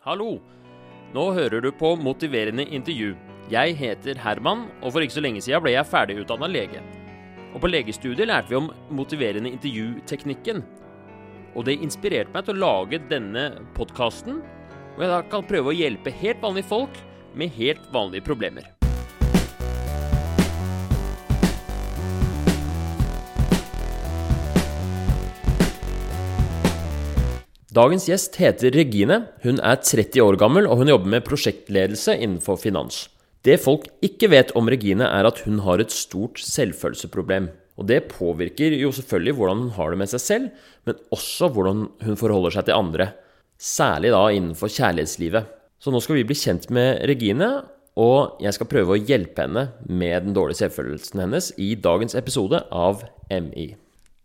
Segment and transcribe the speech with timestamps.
[0.00, 0.38] Hallo!
[1.12, 3.10] Nå hører du på Motiverende intervju.
[3.52, 6.80] Jeg heter Herman, og for ikke så lenge siden ble jeg ferdigutdanna lege.
[7.52, 10.64] Og på legestudiet lærte vi om motiverende intervjuteknikken.
[11.52, 14.40] Og det inspirerte meg til å lage denne podkasten,
[14.94, 17.04] hvor jeg da kan prøve å hjelpe helt vanlige folk
[17.36, 18.79] med helt vanlige problemer.
[27.70, 29.20] Dagens gjest heter Regine.
[29.44, 33.04] Hun er 30 år gammel, og hun jobber med prosjektledelse innenfor finans.
[33.46, 37.46] Det folk ikke vet om Regine, er at hun har et stort selvfølelseproblem.
[37.78, 40.48] Og det påvirker jo selvfølgelig hvordan hun har det med seg selv,
[40.82, 43.06] men også hvordan hun forholder seg til andre.
[43.54, 45.54] Særlig da innenfor kjærlighetslivet.
[45.78, 47.52] Så nå skal vi bli kjent med Regine,
[47.94, 52.64] og jeg skal prøve å hjelpe henne med den dårlige selvfølelsen hennes i dagens episode
[52.66, 53.76] av MI.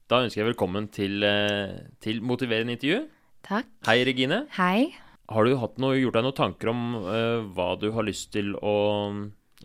[0.10, 3.06] Da ønsker jeg velkommen til, eh, til motiverende intervju.
[3.46, 3.68] Takk.
[3.86, 4.46] Hei, Regine.
[4.58, 4.96] Hei.
[5.30, 8.76] Har du noe, gjort deg noen tanker om uh, hva du har lyst til å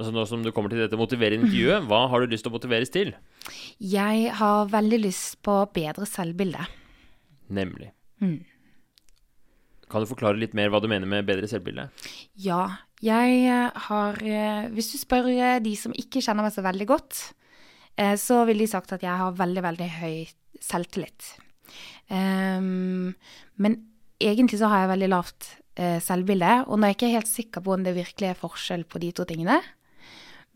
[0.00, 2.54] Altså Nå som du kommer til dette motiverende intervjuet, hva har du lyst til å
[2.54, 3.10] motiveres til?
[3.82, 6.62] Jeg har veldig lyst på bedre selvbilde.
[7.52, 7.90] Nemlig.
[8.22, 8.38] Mm.
[9.90, 11.90] Kan du forklare litt mer hva du mener med bedre selvbilde?
[12.40, 12.62] Ja.
[13.04, 15.28] Jeg eh, har eh, Hvis du spør
[15.60, 17.20] de som ikke kjenner meg så veldig godt,
[18.22, 20.14] så ville de sagt at jeg har veldig, veldig høy
[20.64, 21.34] selvtillit.
[22.10, 23.14] Um,
[23.62, 23.76] men
[24.20, 27.64] egentlig så har jeg veldig lavt uh, selvbilde, og nå er jeg ikke helt sikker
[27.64, 29.60] på om det virkelig er forskjell på de to tingene.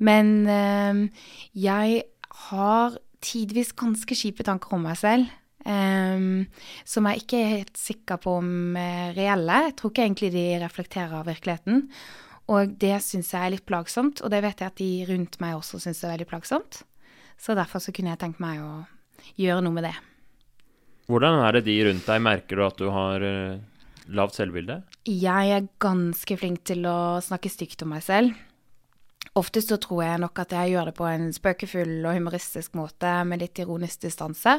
[0.03, 1.23] Men eh,
[1.55, 2.03] jeg
[2.49, 5.31] har tidvis ganske kjipe tanker om meg selv.
[5.65, 6.45] Um,
[6.85, 9.63] som jeg ikke er helt sikker på om er reelle.
[9.71, 11.87] Jeg tror ikke egentlig de reflekterer virkeligheten.
[12.53, 15.57] Og det syns jeg er litt plagsomt, og det vet jeg at de rundt meg
[15.57, 16.83] også syns er veldig plagsomt.
[17.41, 18.83] Så derfor så kunne jeg tenkt meg å
[19.41, 19.95] gjøre noe med det.
[21.11, 23.61] Hvordan er det de rundt deg merker du at du har uh,
[24.17, 24.81] lavt selvbilde?
[25.05, 28.33] Jeg er ganske flink til å snakke stygt om meg selv.
[29.37, 33.11] Oftest så tror jeg nok at jeg gjør det på en spøkefull og humoristisk måte
[33.29, 34.57] med litt ironisk distanse.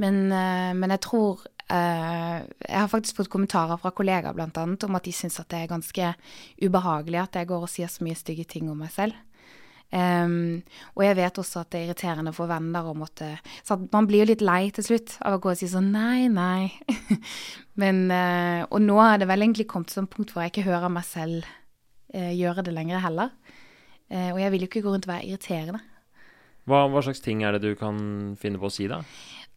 [0.00, 4.96] Men, uh, men jeg tror uh, Jeg har faktisk fått kommentarer fra kollegaer annet om
[4.96, 6.14] at de syns at det er ganske
[6.62, 9.18] ubehagelig at jeg går og sier så mye stygge ting om meg selv.
[9.90, 10.60] Um,
[10.94, 13.32] og jeg vet også at det er irriterende for venner å måtte
[13.66, 16.28] Så Man blir jo litt lei til slutt av å gå og si sånn nei,
[16.30, 16.70] nei.
[17.82, 20.68] Men, uh, og nå er det vel egentlig kommet til et punkt hvor jeg ikke
[20.68, 21.42] hører meg selv
[22.14, 23.34] uh, gjøre det lenger heller.
[24.06, 25.82] Uh, og jeg vil jo ikke gå rundt og være irriterende.
[26.70, 27.98] Hva, hva, slags ting er det du kan
[28.38, 29.00] finne på å si, da?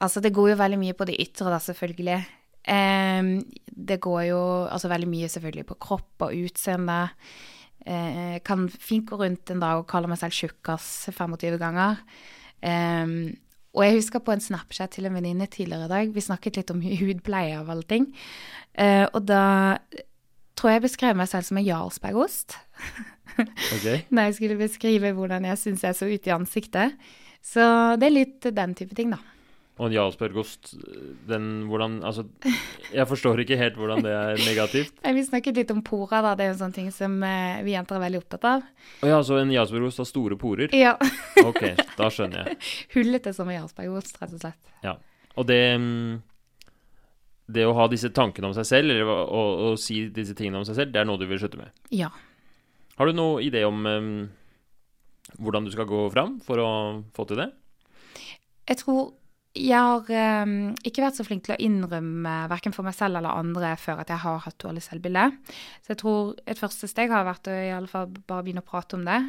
[0.02, 2.22] Altså, det går jo veldig mye på det ytre, da, selvfølgelig.
[2.64, 3.36] Um,
[3.70, 7.04] det går jo altså veldig mye selvfølgelig på kropp og utseende.
[7.84, 12.00] Eh, kan fint gå rundt en dag og kalle meg selv tjukkas 25 ganger.
[12.64, 13.34] Um,
[13.74, 16.14] og jeg husker på en Snapchat til en venninne tidligere i dag.
[16.16, 18.08] Vi snakket litt om hudpleie av alle ting.
[18.78, 19.44] Uh, og da
[20.56, 22.58] tror jeg jeg beskrev meg selv som en jarlsbergost.
[23.34, 24.04] Okay.
[24.14, 26.92] Når jeg skulle beskrive hvordan jeg syns jeg så ut i ansiktet.
[27.42, 27.64] Så
[27.98, 29.18] det er litt den type ting, da.
[29.82, 30.76] Og en jarlsbergost,
[31.26, 32.28] den hvordan Altså,
[32.94, 35.00] jeg forstår ikke helt hvordan det er negativt.
[35.02, 36.36] Vi snakket litt om porer, da.
[36.38, 38.68] Det er jo en sånn ting som eh, vi jenter er veldig opptatt av.
[39.02, 40.76] Å ja, så en jarlsbergost har store porer?
[40.78, 40.94] Ja.
[41.42, 41.64] ok,
[41.98, 42.60] da skjønner jeg.
[42.94, 44.78] Hullete som en jarlsbergost, rett og slett.
[44.86, 44.94] Ja.
[45.34, 46.22] Og det mm,
[47.58, 49.42] Det å ha disse tankene om seg selv, eller å, å,
[49.72, 51.74] å si disse tingene om seg selv, det er noe du vil slutte med?
[51.90, 52.12] Ja.
[53.00, 54.14] Har du noen idé om um,
[55.42, 56.70] hvordan du skal gå fram for å
[57.18, 57.50] få til det?
[58.70, 59.12] Jeg tror
[59.54, 63.38] jeg har um, ikke vært så flink til å innrømme verken for meg selv eller
[63.38, 65.28] andre før at jeg har hatt dårlig selvbilde.
[65.86, 68.70] Så jeg tror et første steg har vært å i alle fall bare begynne å
[68.72, 69.20] prate om det.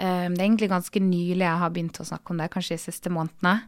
[0.00, 2.84] Um, det er egentlig ganske nylig jeg har begynt å snakke om det, kanskje de
[2.86, 3.58] siste månedene.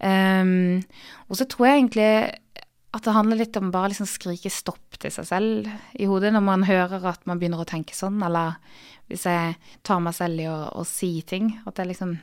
[0.00, 0.80] Um,
[1.28, 2.10] og så tror jeg egentlig
[2.96, 5.68] at det handler litt om bare liksom skrike stopp til seg selv
[6.00, 8.56] i hodet når man hører at man begynner å tenke sånn, eller
[9.10, 11.52] hvis jeg tar meg selv i å, å si ting.
[11.68, 12.16] At jeg liksom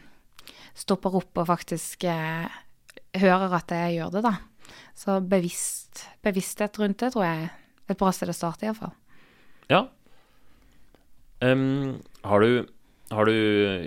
[0.74, 2.48] stopper opp og faktisk eh,
[3.20, 4.34] hører at jeg gjør det, da.
[4.98, 8.94] Så bevisst, bevissthet rundt det tror jeg er et bra sted å starte, iallfall.
[9.72, 9.86] Ja.
[11.44, 12.64] Um, har, du,
[13.12, 13.36] har du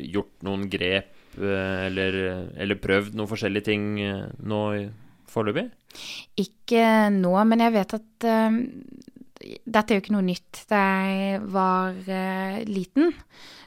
[0.04, 2.20] gjort noen grep eh, eller,
[2.54, 4.62] eller prøvd noen forskjellige ting eh, nå
[5.32, 5.68] foreløpig?
[6.42, 8.60] Ikke nå, men jeg vet at um,
[9.64, 10.64] dette er jo ikke noe nytt.
[10.68, 13.14] Da jeg var uh, liten,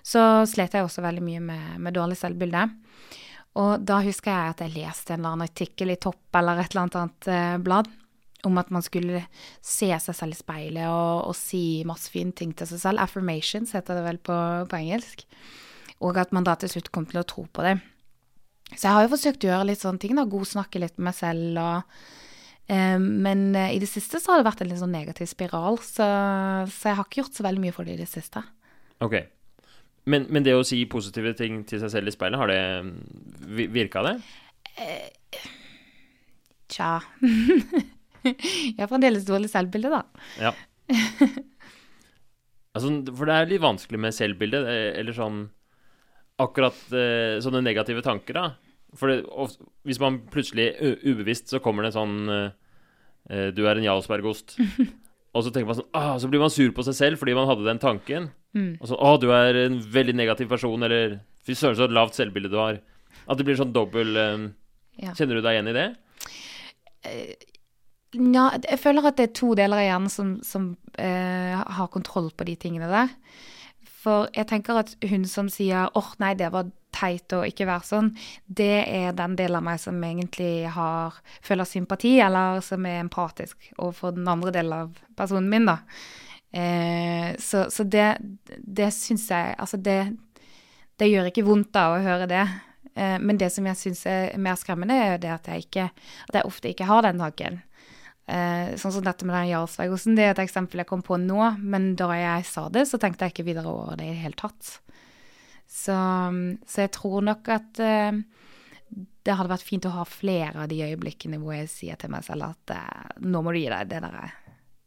[0.06, 2.68] så slet jeg også veldig mye med, med dårlig selvbilde.
[3.58, 6.76] Og da husker jeg at jeg leste en eller annen artikkel i Topp eller et
[6.76, 7.90] eller annet, eh, blad
[8.48, 9.26] om at man skulle
[9.60, 13.04] se seg selv i speilet og, og, si masse fine ting til seg selv.
[13.04, 14.38] Affirmations heter det vel på,
[14.70, 15.26] på, engelsk.
[16.00, 17.76] Og at man da til slutt kom til å tro på det.
[18.70, 20.24] Så jeg har jo forsøkt å gjøre litt sånne ting, da.
[20.30, 22.00] Godsnakke litt med meg selv og
[22.70, 25.80] Eh, men eh, i det siste så har det vært en litt sånn negativ spiral,
[25.82, 26.06] så,
[26.70, 28.44] så jeg har ikke gjort så veldig mye for det i det siste.
[29.02, 29.18] Ok.
[30.10, 32.62] Men, men det å si positive ting til seg selv i speilet, har det
[33.58, 34.16] vi- virka det?
[36.70, 36.96] Tja.
[38.24, 40.02] jeg har fremdeles dårlig selvbilde, da.
[40.40, 40.54] Ja.
[42.74, 45.48] altså, for det er litt vanskelig med selvbildet, eh, eller sånn
[46.40, 48.46] Akkurat eh, sånne negative tanker, da.
[48.96, 50.70] For det, ofte, hvis man plutselig
[51.04, 52.46] ubevisst så kommer det sånn eh,
[53.28, 54.56] eh, Du er en Jarlsbergost.
[55.30, 57.50] og så tenker man sånn ah, Så blir man sur på seg selv fordi man
[57.50, 58.30] hadde den tanken.
[58.58, 58.80] Mm.
[58.80, 62.52] Og så Å, du er en veldig negativ person, eller Fy søren, så lavt selvbilde
[62.52, 62.82] du har.
[63.30, 64.50] At det blir sånn dobbel um,
[65.00, 65.14] Ja.
[65.16, 65.86] Kjenner du deg igjen i det?
[68.20, 72.32] Ja, jeg føler at det er to deler av hjernen som, som uh, har kontroll
[72.36, 73.14] på de tingene der.
[74.00, 77.88] For jeg tenker at hun som sier 'åh, nei, det var teit og ikke være
[77.88, 78.14] sånn',
[78.46, 83.72] det er den delen av meg som egentlig har, føler sympati, eller som er empatisk
[83.78, 85.80] overfor den andre delen av personen min, da.
[86.52, 88.18] Eh, så, så det,
[88.58, 90.18] det syns jeg Altså, det,
[90.98, 92.46] det gjør ikke vondt da å høre det.
[92.96, 95.90] Eh, men det som jeg syns er mer skremmende, er jo det at jeg, ikke,
[96.30, 97.62] at jeg ofte ikke har den tanken.
[98.30, 101.40] Eh, sånn som dette med den jarlsbergosten, det er et eksempel jeg kom på nå,
[101.62, 104.38] men da jeg sa det, så tenkte jeg ikke videre over det i det hele
[104.38, 104.76] tatt.
[105.70, 105.96] Så,
[106.66, 108.18] så jeg tror nok at eh,
[109.26, 112.26] det hadde vært fint å ha flere av de øyeblikkene hvor jeg sier til meg
[112.26, 114.36] selv at eh, nå må du gi deg, det der er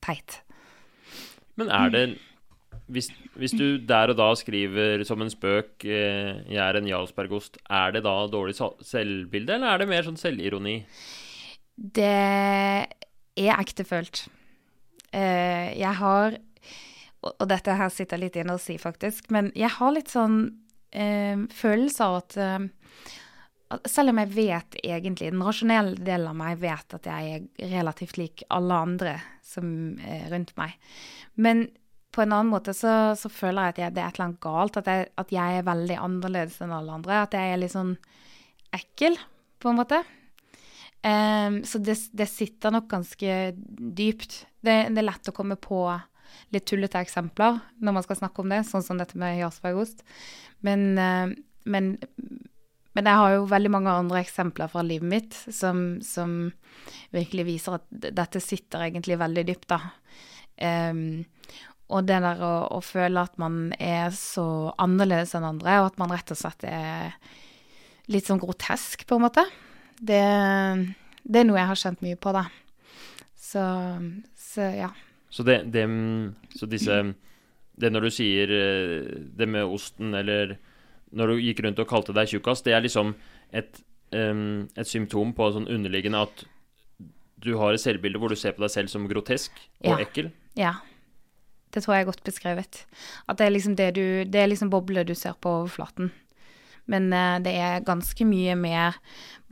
[0.02, 0.40] teit.
[1.61, 2.05] Men er det
[2.93, 3.08] hvis,
[3.38, 7.94] hvis du der og da skriver som en spøk eh, 'Jeg er en Jarlsbergost', er
[7.94, 10.82] det da dårlig selvbilde, eller er det mer sånn selvironi?
[11.76, 12.11] Det
[13.38, 14.26] er ektefølt.
[15.12, 16.37] Eh, jeg har
[17.23, 20.58] og, og dette her sitter litt inne å si, faktisk, men jeg har litt sånn
[20.93, 26.62] eh, følelse av at, eh, selv om jeg vet egentlig, den rasjonelle delen av meg
[26.62, 29.67] vet at jeg er relativt lik alle andre som
[30.06, 30.77] er rundt meg,
[31.35, 31.67] men
[32.12, 34.43] på en annen måte så, så føler jeg at jeg, det er et eller annet
[34.44, 37.73] galt, at jeg, at jeg er veldig annerledes enn alle andre, at jeg er litt
[37.73, 37.95] sånn
[38.77, 39.17] ekkel,
[39.62, 40.00] på en måte.
[41.03, 44.43] Um, så det, det sitter nok ganske dypt.
[44.62, 45.87] Det, det er lett å komme på
[46.55, 50.05] litt tullete eksempler når man skal snakke om det, sånn som dette med jarlsbergost.
[50.67, 51.34] Men, eh,
[51.64, 51.93] men,
[52.93, 56.52] men jeg har jo veldig mange andre eksempler fra livet mitt som, som
[57.14, 59.81] virkelig viser at dette sitter egentlig veldig dypt, da.
[60.62, 61.25] Um,
[61.93, 66.00] og det der å, å føle at man er så annerledes enn andre, og at
[66.00, 67.12] man rett og slett er
[68.12, 69.44] litt sånn grotesk, på en måte.
[70.00, 70.23] Det,
[71.23, 72.46] det er noe jeg har kjent mye på, da.
[73.38, 73.64] Så,
[74.38, 74.88] så ja.
[75.32, 75.87] Så det, det
[76.58, 76.96] Så disse
[77.81, 80.58] Det når du sier eh, det med osten, eller
[81.12, 83.14] når du gikk rundt og kalte deg tjukkas, det er liksom
[83.52, 83.81] et,
[84.12, 86.44] um, et symptom på sånn underliggende at
[87.43, 89.52] du har et selvbilde hvor du ser på deg selv som grotesk
[89.82, 89.99] og Ja.
[90.05, 90.31] ekkel.
[90.56, 90.75] Ja.
[91.73, 92.85] Det tror jeg er godt beskrevet.
[93.28, 96.12] At det er liksom det du Det er liksom bobler du ser på overflaten.
[96.90, 98.96] Men eh, det er ganske mye mer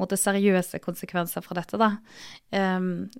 [0.00, 1.90] måte, seriøse konsekvenser fra dette, da.
[2.56, 3.10] Um,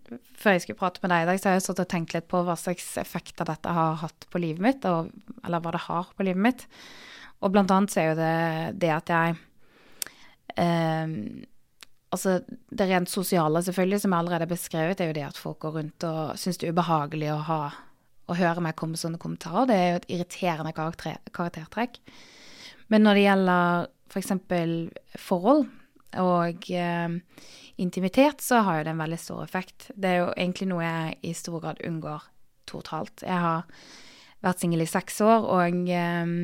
[0.40, 2.26] før jeg skulle prate med deg i dag, så har jeg stått og tenkt litt
[2.30, 5.12] på hva slags effekter dette har hatt på livet mitt, og,
[5.44, 6.66] eller hva det har på livet mitt.
[7.40, 8.34] Og blant annet så er jo det
[8.82, 9.38] det at jeg
[10.56, 11.14] um,
[12.10, 12.40] Altså,
[12.74, 15.76] det rent sosiale, selvfølgelig, som jeg allerede har beskrevet, er jo det at folk går
[15.76, 17.58] rundt og syns det er ubehagelig å ha
[18.30, 19.68] å høre meg komme med sånne kommentarer.
[19.68, 22.00] Det er jo et irriterende karakter, karaktertrekk.
[22.90, 24.34] Men når det gjelder f.eks.
[24.50, 25.68] For forhold
[26.18, 27.16] og eh,
[27.80, 29.90] intimitet, så har jo det en veldig stor effekt.
[29.94, 32.26] Det er jo egentlig noe jeg i stor grad unngår
[32.70, 33.22] totalt.
[33.22, 33.66] Jeg har
[34.40, 36.34] vært singel i seks år og eh,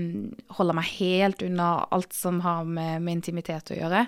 [0.59, 4.07] holder meg helt unna alt som har med, med intimitet å gjøre,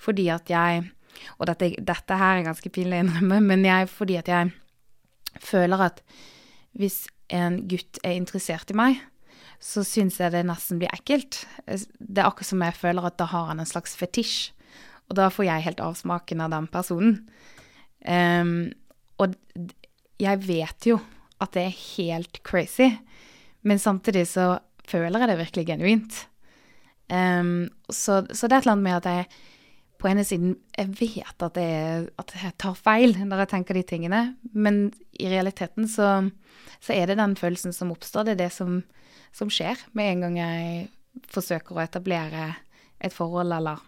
[0.00, 0.92] fordi at jeg
[1.40, 4.50] Og dette, dette her er ganske pinlig å innrømme, men jeg, fordi at jeg
[5.40, 6.02] føler at
[6.76, 8.98] hvis en gutt er interessert i meg,
[9.62, 11.44] så syns jeg det nesten blir ekkelt.
[11.66, 14.52] Det er akkurat som jeg føler at da har han en slags fetisj,
[15.06, 17.18] og da får jeg helt avsmaken av den personen.
[18.06, 18.70] Um,
[19.22, 19.34] og
[20.20, 21.00] jeg vet jo
[21.42, 22.90] at det er helt crazy,
[23.66, 26.22] men samtidig så føler jeg det virkelig genuint.
[27.10, 29.44] Um, så, så det er et eller annet med at jeg
[29.96, 33.84] på ene siden jeg vet at, er, at jeg tar feil når jeg tenker de
[33.86, 34.20] tingene,
[34.52, 36.28] men i realiteten så,
[36.84, 38.26] så er det den følelsen som oppstår.
[38.26, 38.82] Det er det som,
[39.36, 42.48] som skjer med en gang jeg forsøker å etablere
[43.00, 43.82] et forhold eller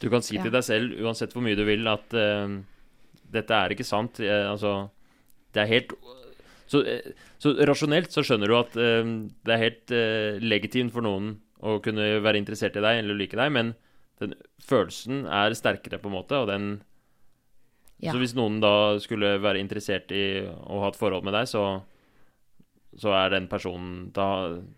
[0.00, 0.42] Du kan si Ja.
[0.44, 2.58] til deg selv, uansett hvor mye du vil, at uh,
[3.32, 4.20] dette er ikke sant.
[4.20, 4.90] Uh, altså,
[5.56, 5.94] det er helt
[6.68, 9.92] så, eh, så rasjonelt så skjønner du at det er helt
[10.42, 13.70] legitimt for noen å kunne være interessert i deg eller like deg, men
[14.18, 14.34] den
[14.66, 16.82] følelsen er sterkere, på en måte, og den
[18.02, 18.12] Ja.
[18.12, 21.80] Så hvis noen da skulle være interessert i å ha et forhold med deg, så,
[23.00, 24.28] så er den personen da,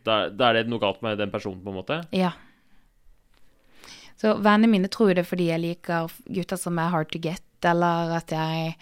[0.07, 2.01] da, da er det noe galt med den personen, på en måte?
[2.15, 2.33] Ja.
[4.19, 7.45] Så vennene mine tror det er fordi jeg liker gutter som er hard to get,
[7.67, 8.73] eller at jeg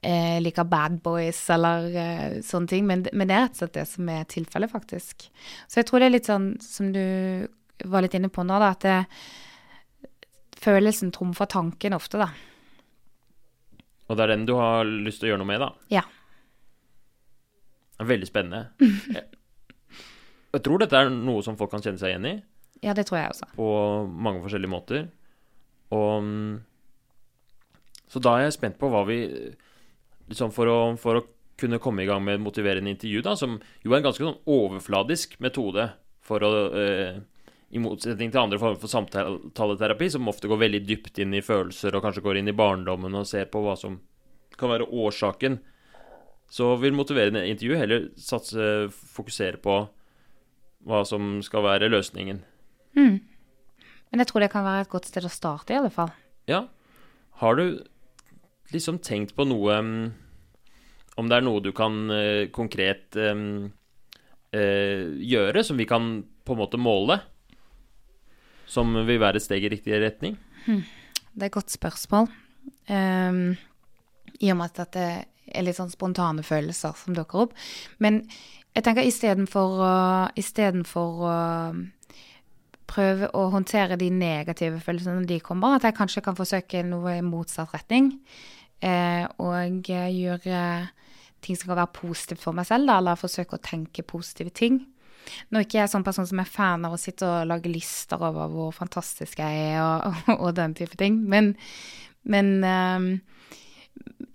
[0.00, 2.86] eh, liker bad boys, eller eh, sånne ting.
[2.88, 5.28] Men, men det er rett og slett det som er tilfellet, faktisk.
[5.68, 7.04] Så jeg tror det er litt sånn som du
[7.84, 10.08] var litt inne på nå, da, at det,
[10.62, 12.30] følelsen trumfer tanken ofte, da.
[14.08, 15.70] Og det er den du har lyst til å gjøre noe med, da?
[15.92, 16.04] Ja.
[18.02, 18.62] Det er veldig spennende.
[19.14, 19.24] Jeg,
[20.52, 22.34] jeg tror dette er noe som folk kan kjenne seg igjen i,
[22.82, 23.46] Ja, det tror jeg også.
[23.54, 23.66] på
[24.10, 25.04] mange forskjellige måter.
[25.94, 26.26] Og
[28.10, 29.20] Så da er jeg spent på hva vi
[30.28, 31.22] Liksom for å, for å
[31.60, 34.38] kunne komme i gang med et motiverende intervju, da, som jo er en ganske sånn
[34.48, 35.84] overfladisk metode
[36.24, 37.18] for å eh,
[37.74, 41.94] I motsetning til andre former for samtaleterapi, som ofte går veldig dypt inn i følelser
[41.98, 43.98] og kanskje går inn i barndommen og ser på hva som
[44.56, 45.58] kan være årsaken,
[46.52, 49.76] så vil motiverende intervju heller satse, fokusere på
[50.84, 52.42] hva som skal være løsningen.
[52.98, 53.16] Mm.
[54.12, 56.12] Men jeg tror det kan være et godt sted å starte, i alle fall.
[56.50, 56.66] Ja.
[57.40, 57.80] Har du
[58.74, 60.02] liksom tenkt på noe mm,
[61.20, 63.72] Om det er noe du kan eh, konkret mm,
[64.56, 67.18] eh, gjøre, som vi kan på en måte måle?
[68.68, 70.36] Som vil være et steg i riktig retning?
[70.64, 72.28] Det er et godt spørsmål.
[72.88, 73.52] Um,
[74.40, 75.10] I og med at det
[75.62, 77.56] litt sånn spontane følelser som dukker opp.
[78.02, 78.22] Men
[78.72, 79.94] jeg tenker istedenfor å,
[80.38, 81.34] istedenfor å
[82.92, 87.18] prøve å håndtere de negative følelsene når de kommer, at jeg kanskje kan forsøke noe
[87.18, 88.14] i motsatt retning.
[88.82, 90.62] Eh, og gjøre
[91.42, 94.80] ting som kan være positivt for meg selv, da, eller forsøke å tenke positive ting.
[95.50, 98.22] Nå er ikke jeg sånn person som er fan av å sitte og lage lister
[98.22, 101.20] over hvor fantastisk jeg er, og, og den type ting.
[101.30, 101.52] Men,
[102.26, 103.08] men um,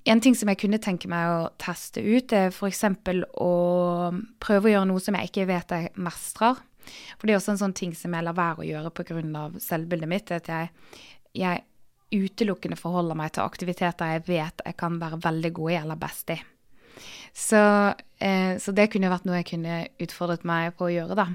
[0.07, 2.83] en ting som jeg kunne tenke meg å teste ut, er f.eks.
[3.43, 3.53] å
[4.43, 6.59] prøve å gjøre noe som jeg ikke vet jeg mestrer.
[7.17, 9.49] For det er også en sånn ting som jeg lar være å gjøre pga.
[9.59, 10.31] selvbildet mitt.
[10.31, 10.69] At jeg,
[11.35, 11.65] jeg
[12.15, 16.31] utelukkende forholder meg til aktiviteter jeg vet jeg kan være veldig god i eller best
[16.31, 16.37] i.
[17.35, 17.59] Så,
[18.23, 21.27] eh, så det kunne vært noe jeg kunne utfordret meg på å gjøre, da.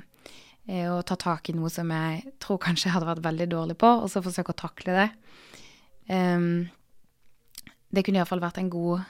[0.66, 3.76] Eh, å ta tak i noe som jeg tror kanskje jeg hadde vært veldig dårlig
[3.78, 5.08] på, og så forsøke å takle det.
[6.08, 6.66] Um,
[7.92, 9.02] det kunne iallfall vært en god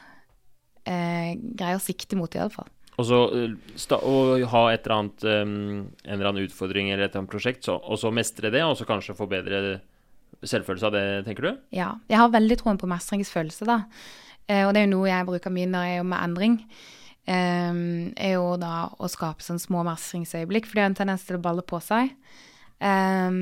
[0.88, 2.70] eh, greie å sikte mot, iallfall.
[3.00, 4.16] Og så eh, å
[4.52, 5.52] ha et eller annet, um,
[6.04, 8.76] en eller annen utfordring eller et eller annet prosjekt, så, og så mestre det, og
[8.78, 9.80] så kanskje få bedre
[10.42, 11.52] selvfølelse av det, tenker du?
[11.76, 11.92] Ja.
[12.10, 13.82] Jeg har veldig troen på mestringsfølelse, da.
[14.50, 16.58] Eh, og det er jo noe jeg bruker mye når jeg jobber med endring.
[17.22, 17.82] Eh,
[18.26, 21.44] er jo da å skape sånne små mestringsøyeblikk, for det har en tendens til å
[21.44, 22.12] balle på seg.
[22.82, 23.38] Eh,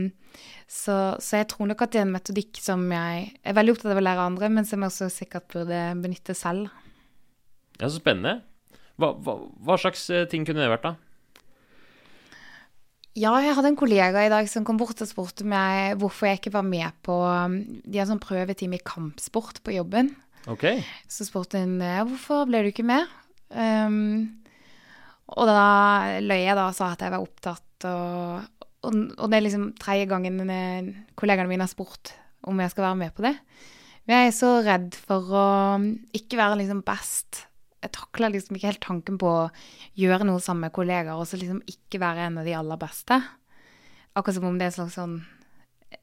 [0.70, 3.90] så, så jeg tror nok at det er en metodikk som jeg er veldig opptatt
[3.90, 6.70] av å lære andre, men som jeg også sikkert burde benytte selv.
[7.80, 8.44] Ja, så spennende.
[9.00, 10.96] Hva, hva, hva slags eh, ting kunne det vært, da?
[13.18, 16.38] Ja, jeg hadde en kollega i dag som kom bort og spurte meg hvorfor jeg
[16.38, 17.16] ikke var med på
[17.82, 20.12] De har sånn prøvetime i kampsport på jobben.
[20.48, 20.68] Ok.
[21.10, 23.10] Så spurte hun ja, hvorfor ble du ikke med.
[23.50, 24.38] Um,
[25.34, 29.38] og da løy jeg da og sa at jeg var opptatt, og, og, og det
[29.38, 32.14] er liksom tredje gangen eh, kollegaene mine har spurt
[32.48, 33.34] om jeg skal være med på det.
[34.08, 35.46] Men jeg er så redd for å
[36.16, 37.44] ikke være liksom best.
[37.84, 39.50] Jeg takler liksom ikke helt tanken på å
[40.00, 43.20] gjøre noe sammen med kollegaer, og så liksom ikke være en av de aller beste.
[44.16, 45.20] Akkurat som om det er en slags sånn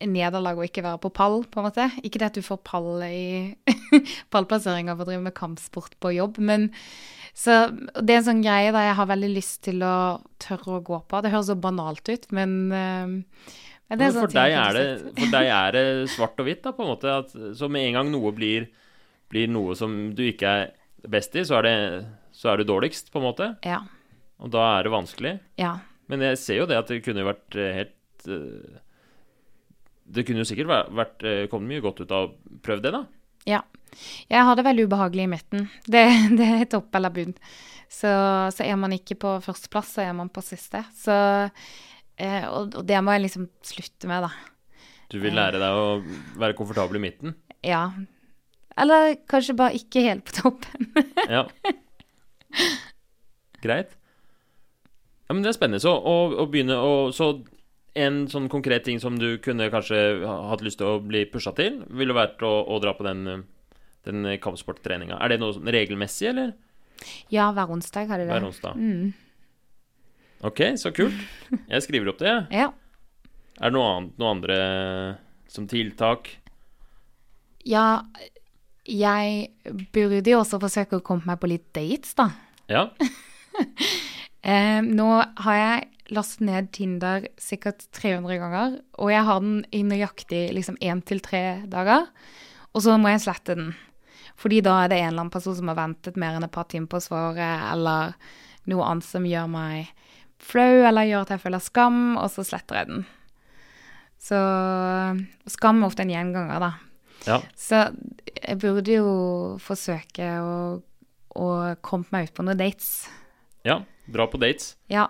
[0.06, 1.88] nederlag å ikke være på pall, på en måte.
[2.06, 3.56] Ikke det at du får pall i
[4.34, 6.70] pallplasseringer for å drive med kampsport på jobb, men
[7.38, 9.96] så det er en sånn greie der jeg har veldig lyst til å
[10.42, 11.20] tørre å gå på.
[11.22, 13.12] Det høres så banalt ut, men, eh,
[13.88, 14.86] men det er sånn for, deg er det,
[15.20, 15.84] for deg er det
[16.16, 17.14] svart og hvitt, da, på en måte.
[17.22, 18.66] At, så med en gang noe blir,
[19.30, 20.74] blir noe som du ikke er
[21.06, 21.78] best i, så er, det,
[22.34, 23.52] så er du dårligst, på en måte.
[23.68, 23.84] Ja.
[24.42, 25.38] Og da er det vanskelig.
[25.62, 25.76] Ja.
[26.10, 28.82] Men jeg ser jo det at det kunne vært eh, helt eh,
[30.08, 32.94] Det kunne jo sikkert vært, vært eh, kommet mye godt ut av å prøve det,
[32.96, 33.04] da.
[33.48, 33.62] Ja.
[34.32, 35.68] Jeg har det veldig ubehagelig i midten.
[35.94, 36.04] Det,
[36.38, 37.36] det er topp eller bunn.
[37.88, 38.10] Så,
[38.52, 40.82] så er man ikke på førsteplass, så er man på siste.
[40.96, 41.16] Så,
[42.20, 44.32] eh, og, og det må jeg liksom slutte med, da.
[45.08, 45.86] Du vil lære deg å
[46.40, 47.36] være komfortabel i midten.
[47.64, 47.86] Ja.
[48.78, 50.92] Eller kanskje bare ikke helt på toppen.
[51.28, 51.44] Ja.
[53.60, 53.90] Greit.
[55.28, 55.82] Ja, men det er spennende.
[55.84, 57.34] Så å, å begynne å Så
[57.98, 61.82] en sånn konkret ting som du kunne kanskje hatt lyst til å bli pusha til,
[61.90, 63.44] ville vært å, å dra på den,
[64.08, 65.20] den kampsporttreninga.
[65.20, 66.56] Er det noe sånn regelmessig, eller?
[67.34, 68.34] Ja, hver onsdag har de det.
[68.34, 68.78] Hver onsdag.
[68.78, 69.14] Mm.
[70.48, 71.18] Ok, så kult.
[71.66, 72.34] Jeg skriver opp det.
[72.34, 72.50] jeg.
[72.66, 72.74] Ja.
[73.58, 74.58] Er det noe annet, noe andre
[75.50, 76.36] som tiltak?
[77.68, 78.00] ja,
[78.88, 79.50] jeg
[79.92, 82.32] burde jo også forsøke å komme meg på litt dates, da.
[82.72, 82.90] Ja.
[84.48, 85.06] Eh, nå
[85.44, 90.80] har jeg lastet ned Tinder sikkert 300 ganger, og jeg har den i nøyaktig liksom
[90.84, 92.08] én til tre dager.
[92.76, 93.72] Og så må jeg slette den.
[94.38, 96.68] Fordi da er det en eller annen person som har ventet mer enn et par
[96.70, 98.14] timer på svaret, eller
[98.70, 99.94] noe annet som gjør meg
[100.44, 103.06] flau, eller gjør at jeg føler skam, og så sletter jeg den.
[104.22, 104.38] Så
[105.50, 106.72] skam er ofte en gjenganger, da.
[107.26, 107.42] ja.
[107.58, 107.88] Så
[108.38, 109.12] jeg burde jo
[109.64, 110.58] forsøke å,
[111.34, 111.48] å
[111.86, 113.08] komme meg ut på noen dates.
[113.66, 113.82] Ja.
[114.08, 114.76] Dra på dates.
[114.88, 115.10] Ja,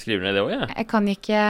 [0.00, 0.70] Skriver ned det òg, jeg.
[0.74, 1.42] jeg kan ikke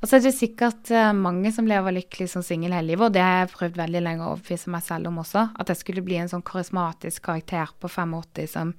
[0.00, 3.14] Og så er det sikkert eh, mange som lever lykkelig som singel hele livet, og
[3.16, 5.46] det har jeg prøvd veldig lenge å overbevise meg selv om også.
[5.60, 8.74] At jeg skulle bli en sånn karismatisk karakter på 85 som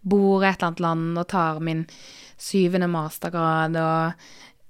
[0.00, 1.84] bor i et eller annet land og tar min
[2.40, 4.24] syvende mastergrad og,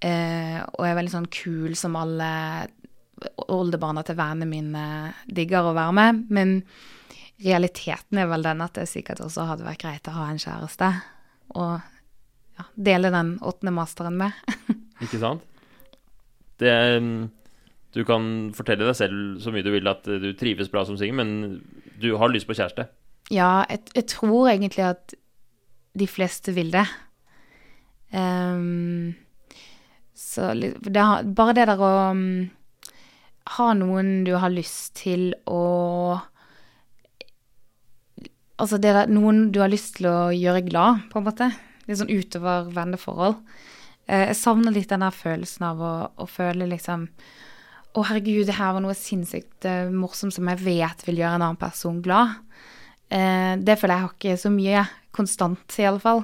[0.04, 2.32] eh, og er veldig sånn kul som alle
[3.52, 4.84] oldebarna til vennene mine
[5.30, 6.26] digger å være med.
[6.32, 6.58] Men
[7.42, 10.90] realiteten er vel den at det sikkert også hadde vært greit å ha en kjæreste.
[11.54, 11.91] Og
[12.58, 14.36] ja, dele den åttende masteren med.
[15.04, 15.46] Ikke sant?
[16.62, 17.30] Det mm,
[17.92, 18.24] Du kan
[18.56, 21.62] fortelle deg selv så mye du vil at du trives bra som singel, men
[22.00, 22.86] du har lyst på kjæreste.
[23.32, 25.14] Ja, jeg, jeg tror egentlig at
[25.98, 26.86] de fleste vil det.
[28.12, 29.14] Um,
[30.16, 31.04] så det,
[31.36, 32.50] bare det der å um,
[33.56, 35.62] ha noen du har lyst til å
[38.62, 41.48] Altså det der, noen du har lyst til å gjøre glad, på en måte.
[41.92, 43.38] Litt sånn utover venneforhold.
[44.06, 47.08] Eh, jeg savner litt den der følelsen av å, å føle liksom
[47.92, 51.44] Å, herregud, det her var noe sinnssykt eh, morsomt som jeg vet vil gjøre en
[51.44, 52.38] annen person glad.
[53.12, 56.22] Eh, det føler jeg har ikke så mye konstant, i alle fall,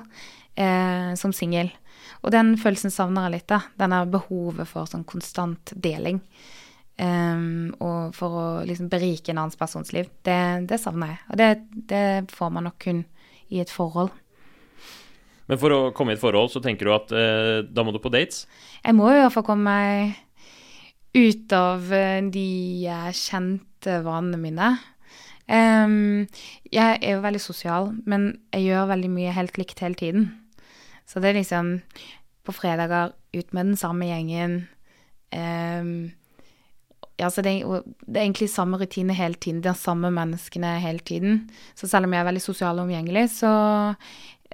[1.20, 1.68] som singel.
[2.24, 3.60] Og den følelsen savner jeg litt, da.
[3.78, 6.22] Denne behovet for sånn konstant deling.
[6.98, 10.08] Um, og for å liksom berike en annen persons liv.
[10.26, 11.20] Det, det savner jeg.
[11.28, 11.50] Og det,
[11.92, 13.04] det får man nok kun
[13.54, 14.10] i et forhold.
[15.48, 18.00] Men for å komme i et forhold, så tenker du at eh, da må du
[18.02, 18.44] på dates?
[18.84, 20.18] Jeg må i hvert fall komme meg
[21.16, 22.48] ut av eh, de
[23.16, 24.72] kjente vanene mine.
[25.48, 26.28] Um,
[26.68, 30.28] jeg er jo veldig sosial, men jeg gjør veldig mye helt likt hele tiden.
[31.08, 31.78] Så det er liksom
[32.44, 34.60] på fredager ut med den samme gjengen.
[35.32, 36.10] Um,
[37.18, 37.56] ja, så det,
[38.06, 41.48] det er egentlig samme rutine hele tiden, de samme menneskene hele tiden.
[41.74, 43.50] Så selv om jeg er veldig sosial og omgjengelig, så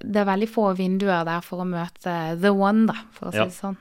[0.03, 3.39] det er veldig få vinduer der for å møte the one, da, for å si
[3.39, 3.45] Ja.
[3.45, 3.77] det sånn.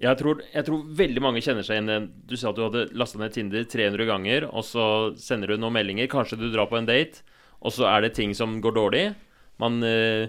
[0.00, 2.06] Jeg tror, jeg tror veldig mange kjenner seg igjen.
[2.24, 5.74] Du sa at du hadde lasta ned Tinder 300 ganger, og så sender du noen
[5.76, 6.08] meldinger.
[6.08, 7.20] Kanskje du drar på en date,
[7.60, 9.14] og så er det ting som går dårlig.
[9.60, 10.28] Man, øh,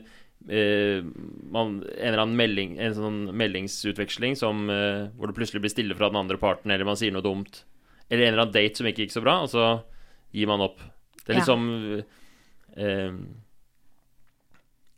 [0.49, 1.03] øh,
[1.49, 5.95] man En eller annen melding, en sånn meldingsutveksling som, øh, hvor det plutselig blir stille
[5.95, 7.63] fra den andre parten, eller man sier noe dumt.
[8.09, 9.83] Eller en eller annen date som ikke gikk så bra, og så
[10.33, 10.79] gir man opp.
[11.25, 11.39] Det er Ja.
[11.45, 12.03] liksom
[12.75, 13.11] eh,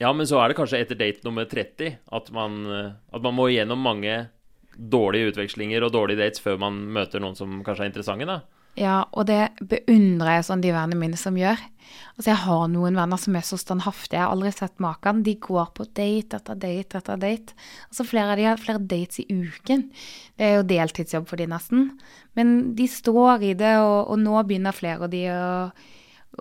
[0.03, 3.37] Ja, men så er det kanskje etter date nummer 30 at man, eh, at man
[3.37, 4.25] må gjennom mange
[4.73, 8.41] dårlige utvekslinger og dårlige dates før man møter noen som kanskje er interessante, da.
[8.73, 11.59] Ja, og det beundrer jeg sånn de vennene mine som gjør.
[12.15, 14.17] Altså, jeg har noen venner som er så standhaftige.
[14.17, 15.21] Jeg har aldri sett maken.
[15.25, 17.57] De går på date etter date etter date.
[17.91, 19.85] Altså, flere av de har flere dates i uken.
[20.41, 21.91] Det er jo deltidsjobb for de nesten.
[22.33, 25.43] Men de står i det, og, og nå begynner flere av de å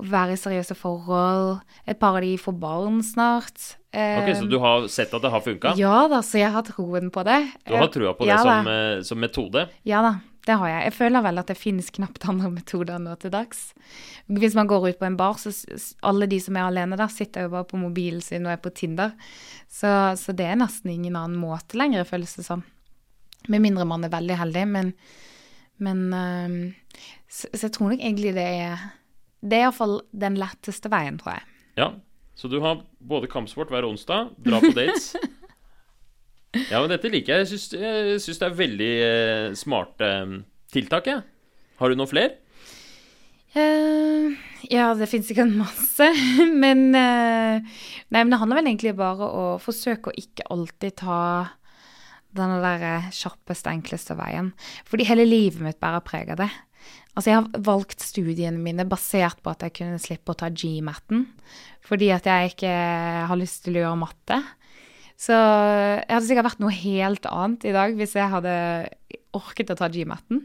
[0.00, 1.60] være i seriøse forhold.
[1.88, 3.76] Et par av de får barn snart.
[3.92, 5.74] Ok, Så du har sett at det har funka?
[5.76, 7.40] Ja da, så jeg har troen på det.
[7.68, 8.62] Du har trua på det Ja da.
[8.62, 9.66] som, eh, som metode?
[9.84, 10.14] Ja da,
[10.48, 10.84] det har jeg.
[10.88, 13.74] Jeg føler vel at det finnes knapt andre metoder nå til dags.
[14.32, 15.52] Hvis man går ut på en bar, så
[16.02, 18.72] alle de som er alene der, sitter jo bare på mobilen sin og er på
[18.72, 19.12] Tinder.
[19.68, 22.64] Så, så det er nesten ingen annen måte lenger, føles det som.
[23.48, 24.92] Med mindre man er veldig heldig, men,
[25.82, 26.74] men
[27.28, 28.78] så, så jeg tror nok egentlig det er
[29.42, 31.46] Det er iallfall den letteste veien, tror jeg.
[31.80, 31.90] Ja.
[32.38, 35.12] Så du har både kampsport hver onsdag, dra på dates.
[36.52, 37.46] Ja, men dette liker jeg.
[37.48, 40.34] Jeg syns, det er veldig eh, smarte eh,
[40.74, 41.22] tiltak, jeg.
[41.80, 42.34] Har du noen flere?
[43.56, 44.32] Uh,
[44.68, 46.06] ja, det finnes sikkert masse,
[46.62, 47.60] men uh,
[48.12, 51.18] Nei, men det handler vel egentlig bare å forsøke å ikke alltid ta
[52.32, 54.52] denne der kjappeste, enkleste veien.
[54.88, 56.48] Fordi hele livet mitt bærer preg av det.
[57.12, 61.26] Altså, jeg har valgt studiene mine basert på at jeg kunne slippe å ta GMAT-en.
[61.84, 62.72] Fordi at jeg ikke
[63.28, 64.38] har lyst til å gjøre matte.
[65.20, 68.54] Så jeg hadde sikkert vært noe helt annet i dag hvis jeg hadde
[69.36, 70.40] orket å ta GMAT-en.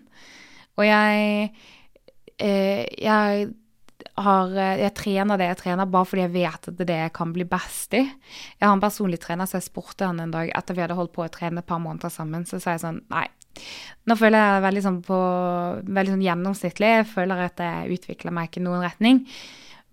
[0.77, 1.47] Og jeg
[2.43, 3.47] eh, jeg
[4.17, 6.99] har eh, Jeg trener det jeg trener bare fordi jeg vet at det er det
[6.99, 8.03] jeg kan bli best i.
[8.03, 11.15] Jeg har en personlig trener, så jeg spurte han en dag etter vi hadde holdt
[11.15, 13.25] på å trene et par måneder sammen, så sa jeg sånn Nei,
[14.07, 15.17] Nå føler jeg veldig sånn på
[15.83, 16.91] Veldig sånn gjennomsnittlig.
[17.01, 19.23] Jeg føler at jeg utvikler meg ikke i noen retning.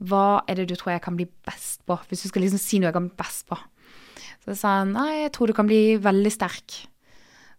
[0.04, 1.96] Hva er det du tror jeg kan bli best på?
[2.10, 3.58] Hvis du skal liksom si noe jeg kan bli best på.
[4.44, 6.80] Så sa han nei, jeg tror du kan bli veldig sterk.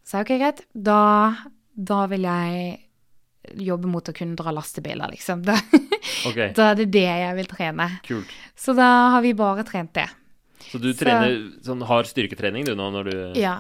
[0.06, 0.60] Så sa jeg ok, greit.
[0.74, 1.00] Da,
[1.74, 2.82] da vil jeg
[3.66, 5.44] jobbe mot å kunne dra lastebiler, liksom.
[6.26, 6.52] Da, okay.
[6.58, 7.86] da er det det jeg vil trene.
[8.06, 8.30] kult.
[8.58, 10.06] Så da har vi bare trent det.
[10.70, 13.56] Så du Så- sånn hard styrketrening du nå når du Ja.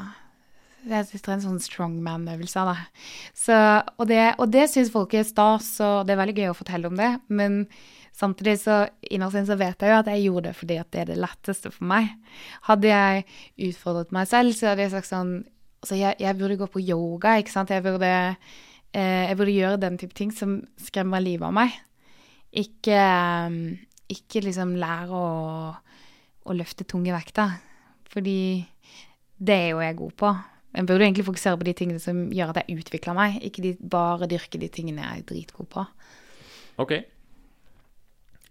[0.85, 2.75] Jeg trener sånn strongman-øvelse da.
[3.33, 3.55] Så,
[3.97, 6.91] og det, og det syns folk er stas, og det er veldig gøy å fortelle
[6.91, 7.09] om det.
[7.27, 7.63] Men
[8.15, 11.17] samtidig så så vet jeg jo at jeg gjorde det fordi at det er det
[11.19, 12.13] letteste for meg.
[12.69, 13.25] Hadde jeg
[13.69, 15.35] utfordret meg selv, så hadde jeg sagt sånn
[15.85, 17.69] Altså, jeg, jeg burde gå på yoga, ikke sant.
[17.69, 18.07] Jeg burde,
[18.97, 21.75] eh, jeg burde gjøre den type ting som skremmer livet av meg.
[22.57, 23.57] Ikke, eh,
[24.09, 25.27] ikke liksom lære å,
[26.41, 27.53] å løfte tunge vekter.
[28.09, 28.65] Fordi
[29.37, 30.33] det er jo jeg god på.
[30.75, 33.75] Jeg burde egentlig fokusere på de tingene som gjør at jeg utvikler meg, ikke de,
[33.91, 35.85] bare dyrke de tingene jeg er dritgod på.
[36.83, 36.97] Ok.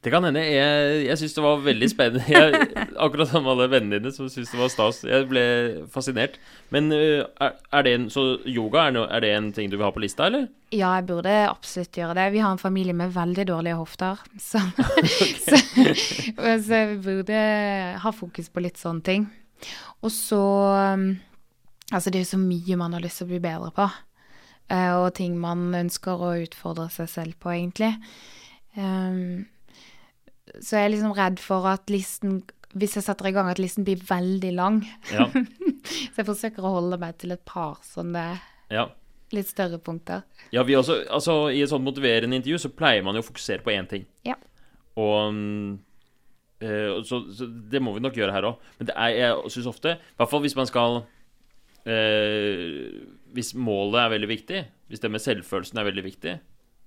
[0.04, 0.40] Det kan hende.
[0.44, 2.24] Jeg, jeg syns det var veldig spennende.
[2.34, 4.98] Jeg, akkurat som alle vennene dine som syns det var stas.
[5.08, 5.44] Jeg ble
[5.92, 6.36] fascinert.
[6.74, 9.78] Men øh, er, er det en, så yoga, er, no, er det en ting du
[9.78, 10.50] vil ha på lista, eller?
[10.74, 12.26] Ja, jeg burde absolutt gjøre det.
[12.36, 14.60] Vi har en familie med veldig dårlige hofter, så,
[15.46, 15.62] så,
[16.36, 17.40] så jeg burde
[18.04, 19.30] ha fokus på litt sånne ting.
[20.04, 20.42] Og så
[21.00, 21.14] um,
[21.92, 23.88] Altså, det er jo så mye man har lyst til å bli bedre på,
[24.72, 27.92] eh, og ting man ønsker å utfordre seg selv på, egentlig.
[28.74, 29.44] Um,
[30.60, 32.42] så jeg er liksom redd for at listen
[32.74, 34.80] Hvis jeg setter i gang, at listen blir veldig lang.
[35.12, 35.28] Ja.
[35.84, 38.24] Så jeg forsøker å holde meg til et par sånne
[38.72, 38.88] ja.
[39.30, 40.24] litt større punkter.
[40.50, 43.62] Ja, vi også, altså I et sånt motiverende intervju så pleier man jo å fokusere
[43.62, 44.08] på én ting.
[44.26, 44.34] Ja.
[44.98, 45.38] Og
[46.64, 48.66] eh, så, så det må vi nok gjøre her òg.
[48.80, 51.04] Men det er, jeg syns ofte, i hvert fall hvis man skal
[51.86, 56.34] eh, Hvis målet er veldig viktig, hvis det med selvfølelsen er veldig viktig,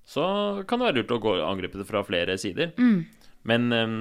[0.07, 0.25] så
[0.67, 2.71] kan det være lurt å gå angripe det fra flere sider.
[3.47, 3.97] Men eh,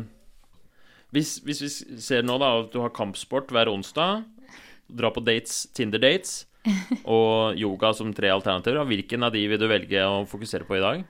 [1.16, 1.70] hvis, hvis vi
[2.02, 4.26] ser nå da at du har kampsport hver onsdag,
[4.86, 6.44] dra på dates, Tinder-dates,
[7.16, 10.82] og yoga som tre alternativer, hvilken av de vil du velge å fokusere på i
[10.82, 11.04] dag?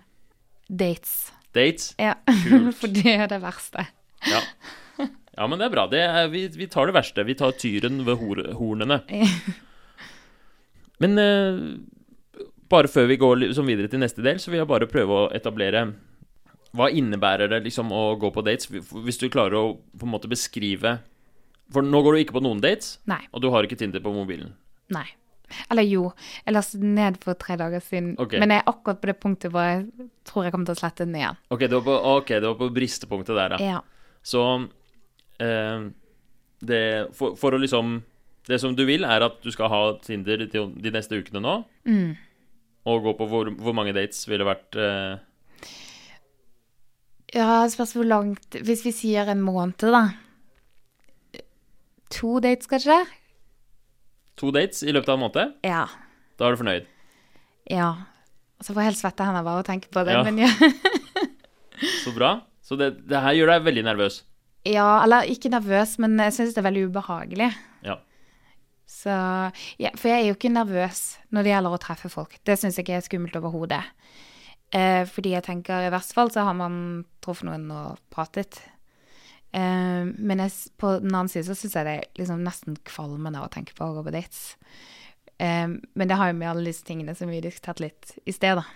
[0.69, 1.15] Dates.
[1.57, 1.93] Dates?
[2.01, 2.75] Ja, Kult.
[2.81, 3.87] for det er det verste.
[4.27, 4.43] Ja.
[5.01, 5.87] ja, men det er bra.
[5.91, 7.25] Det er, vi, vi tar det verste.
[7.29, 9.01] Vi tar tyren ved hor hornene.
[11.03, 11.61] Men eh,
[12.71, 15.27] bare før vi går liksom videre til neste del, så vil jeg bare prøve å
[15.37, 15.87] etablere
[16.77, 18.71] Hva innebærer det liksom å gå på dates?
[18.71, 20.99] Hvis du klarer å på en måte beskrive
[21.73, 23.23] For nå går du ikke på noen dates, Nei.
[23.33, 24.55] og du har ikke Tinder på mobilen.
[24.95, 25.07] Nei.
[25.71, 26.09] Eller jo,
[26.45, 28.15] jeg lastet den ned for tre dager siden.
[28.23, 28.41] Okay.
[28.43, 31.07] Men jeg er akkurat på det punktet hvor jeg tror jeg kommer til å slette
[31.07, 31.39] den igjen.
[31.55, 33.77] Ok, det var på, okay, det var på bristepunktet der, ja.
[33.77, 34.17] Ja.
[34.27, 34.43] Så
[35.43, 35.87] eh,
[36.67, 36.83] det,
[37.19, 38.01] for, for å liksom
[38.47, 41.57] Det som du vil, er at du skal ha Tinder de, neste ukene nå.
[41.89, 42.15] Mm.
[42.87, 45.19] Og gå på hvor, hvor mange dates ville vært uh...
[47.35, 50.05] Ja, spørs hvor langt Hvis vi sier en måned, da.
[52.15, 53.01] To dates, kanskje?
[54.37, 55.57] to dates i løpet av en måned.
[55.65, 55.87] Ja.
[56.37, 56.89] Da er du fornøyd.
[57.73, 57.91] Ja.
[58.57, 60.23] Og så får jeg helt svette hender bare av å tenke på det, Ja.
[60.25, 60.51] men ja.
[62.05, 62.41] Så bra.
[62.65, 64.23] Så det, det her gjør deg veldig nervøs.
[64.67, 67.51] Ja, eller ikke nervøs, men jeg syns det er veldig ubehagelig.
[68.87, 69.11] Så
[69.83, 72.39] ja, For jeg er jo ikke nervøs når det gjelder å treffe folk.
[72.47, 73.83] Det syns jeg ikke er skummelt overhodet.
[74.75, 78.61] Eh, fordi jeg tenker i verste fall så har man truffet noen og pratet.
[79.51, 83.43] Eh, men jeg, på den annen side så syns jeg det er liksom nesten kvalmende
[83.43, 84.57] å tenke på å gå på dates.
[85.39, 88.63] Eh, men det har jo med alle disse tingene som vi diskuterte litt i sted,
[88.63, 88.67] da.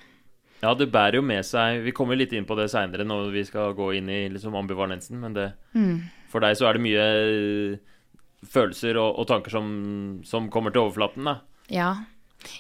[0.61, 3.47] Ja, det bærer jo med seg Vi kommer litt inn på det seinere når vi
[3.49, 5.47] skal gå inn i liksom ambivalensen, men det,
[6.29, 7.90] for deg så er det mye eh,
[8.47, 9.69] følelser og, og tanker som,
[10.27, 11.37] som kommer til overflaten, da.
[11.71, 11.91] Ja.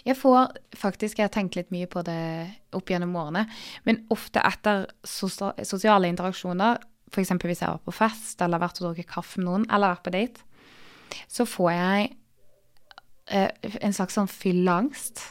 [0.04, 2.20] Jeg får faktisk, jeg har tenkt litt mye på det
[2.76, 3.46] opp gjennom årene,
[3.88, 7.32] men ofte etter sosiale interaksjoner, f.eks.
[7.40, 10.04] hvis jeg har vært på fest eller vært og drukket kaffe med noen, eller vært
[10.06, 10.44] på date,
[11.32, 12.10] så får jeg
[13.34, 15.30] eh, en slags sånn fylleangst.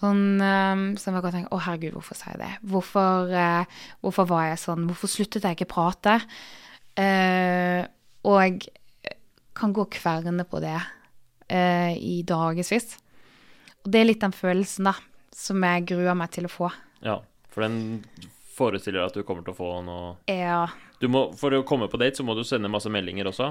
[0.00, 2.54] Sånn eh, som jeg kan tenke Å, herregud, hvorfor sa jeg det?
[2.70, 4.86] Hvorfor, eh, hvorfor var jeg sånn?
[4.88, 6.18] Hvorfor sluttet jeg ikke prate?
[7.00, 7.82] Eh,
[8.26, 8.66] og
[9.56, 10.76] kan gå kverne på det
[11.48, 12.96] eh, i dagevis.
[13.84, 14.96] Og det er litt den følelsen, da,
[15.36, 16.70] som jeg gruer meg til å få.
[17.04, 17.20] Ja,
[17.52, 18.00] for den
[18.56, 20.62] forestiller deg at du kommer til å få noe Ja.
[20.98, 23.50] du må, For å komme på date så må du sende masse meldinger også.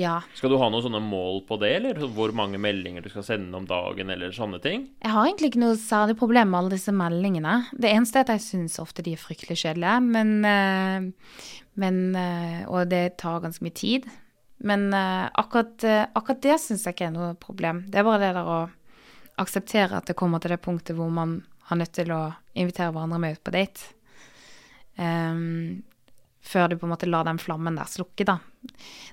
[0.00, 0.14] ja.
[0.34, 3.54] Skal du ha noen sånne mål på det, eller hvor mange meldinger du skal sende
[3.54, 4.88] om dagen, eller sånne ting?
[5.04, 7.66] Jeg har egentlig ikke noe særlig problem med alle disse meldingene.
[7.76, 11.34] Det eneste er at jeg syns ofte de er fryktelig kjedelige, men, eh,
[11.76, 14.08] men eh, Og det tar ganske mye tid.
[14.64, 17.84] Men eh, akkurat, eh, akkurat det syns jeg ikke er noe problem.
[17.90, 18.60] Det er bare det der å
[19.42, 22.22] akseptere at det kommer til det punktet hvor man har nødt til å
[22.56, 23.92] invitere hverandre med ut på date.
[24.96, 25.82] Um,
[26.40, 28.38] før du på en måte lar den flammen der slukke, da.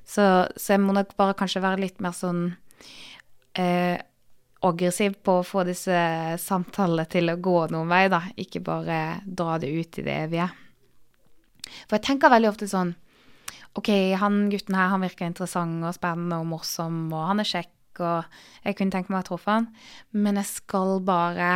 [0.06, 0.24] Så,
[0.56, 2.46] så jeg må nok bare kanskje være litt mer sånn
[3.58, 3.98] eh,
[4.64, 5.98] aggressiv på å få disse
[6.40, 8.22] samtalene til å gå noen vei, da.
[8.40, 10.48] Ikke bare dra det ut i det evige.
[11.88, 12.94] For jeg tenker veldig ofte sånn
[13.80, 13.90] OK,
[14.22, 18.36] han gutten her, han virker interessant og spennende og morsom, og han er kjekk, og
[18.66, 19.72] jeg kunne tenke meg å treffe han,
[20.14, 21.56] men jeg skal bare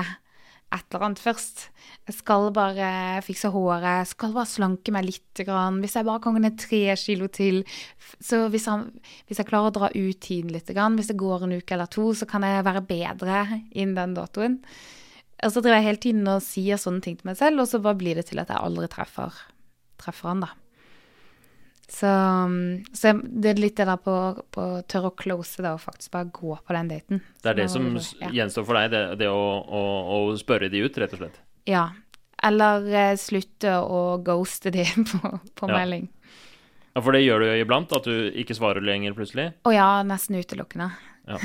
[0.67, 1.67] et eller annet først.
[2.09, 2.87] Jeg skal bare
[3.23, 5.23] fikse håret, jeg skal bare slanke meg litt.
[5.47, 5.79] Grann.
[5.83, 7.61] Hvis jeg bare kan gå ned tre kilo til
[8.19, 8.87] Så hvis, han,
[9.29, 11.87] hvis jeg klarer å dra ut tiden litt, grann, hvis det går en uke eller
[11.93, 14.59] to, så kan jeg være bedre innen den datoen.
[15.45, 17.79] Og så driver jeg hele tiden og sier sånne ting til meg selv, og så
[17.83, 19.35] bare blir det til at jeg aldri treffer,
[20.01, 20.55] treffer han, da.
[21.87, 22.09] Så,
[22.93, 24.13] så, det er litt det der på,
[24.51, 27.21] på tørre å close det og faktisk bare gå på den daten.
[27.39, 28.31] Det er det som ja.
[28.41, 29.83] gjenstår for deg, det, det å, å,
[30.17, 31.39] å, spørre de ut, rett og slett?
[31.69, 31.85] Ja.
[32.43, 35.79] Eller eh, slutte å ghoste de på, på ja.
[35.79, 36.09] melding.
[36.91, 37.95] Ja, For det gjør du jo iblant?
[37.95, 39.51] At du ikke svarer lenger plutselig?
[39.63, 40.91] Å ja, nesten utelukkende.
[41.31, 41.39] Ja.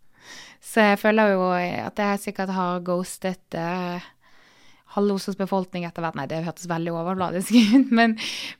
[0.70, 4.12] så jeg føler jo at jeg sikkert har ghostet eh,
[4.94, 6.16] halve befolkning etter hvert.
[6.18, 8.16] Nei, det hørtes veldig overbladisk ut, men,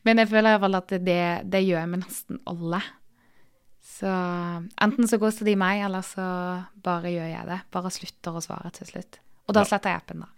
[0.06, 2.82] men, jeg føler iallfall at det, det, gjør med nesten alle.
[3.94, 4.10] Så
[4.82, 6.24] enten så ghoster de meg, eller så
[6.84, 7.60] bare gjør jeg det.
[7.74, 9.20] Bare slutter å svare til slutt.
[9.44, 9.70] Og da ja.
[9.70, 10.30] sletter jeg appen, da.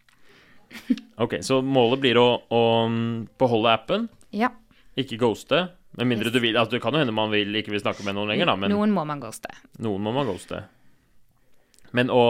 [1.24, 2.62] ok, så målet blir å, å
[3.38, 4.08] beholde appen?
[4.34, 4.50] Ja.
[4.98, 5.68] Ikke ghoste?
[5.96, 6.34] Med mindre yes.
[6.34, 6.56] du vil.
[6.58, 8.56] Altså, det kan jo hende man vil, ikke vil snakke med noen lenger, da.
[8.60, 9.52] Men noen må man ghoste.
[9.80, 10.66] Noen må man ghoste.
[11.96, 12.24] Men å,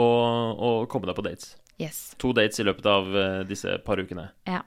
[0.00, 0.06] å,
[0.54, 1.52] å komme deg på dates.
[1.80, 2.14] Yes.
[2.22, 4.28] To dates i løpet av uh, disse par ukene.
[4.46, 4.62] Ja.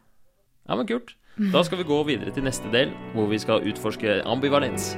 [0.68, 1.16] Ja, men kult.
[1.38, 4.96] Da skal vi gå videre til neste del, hvor vi skal utforske ambivalens.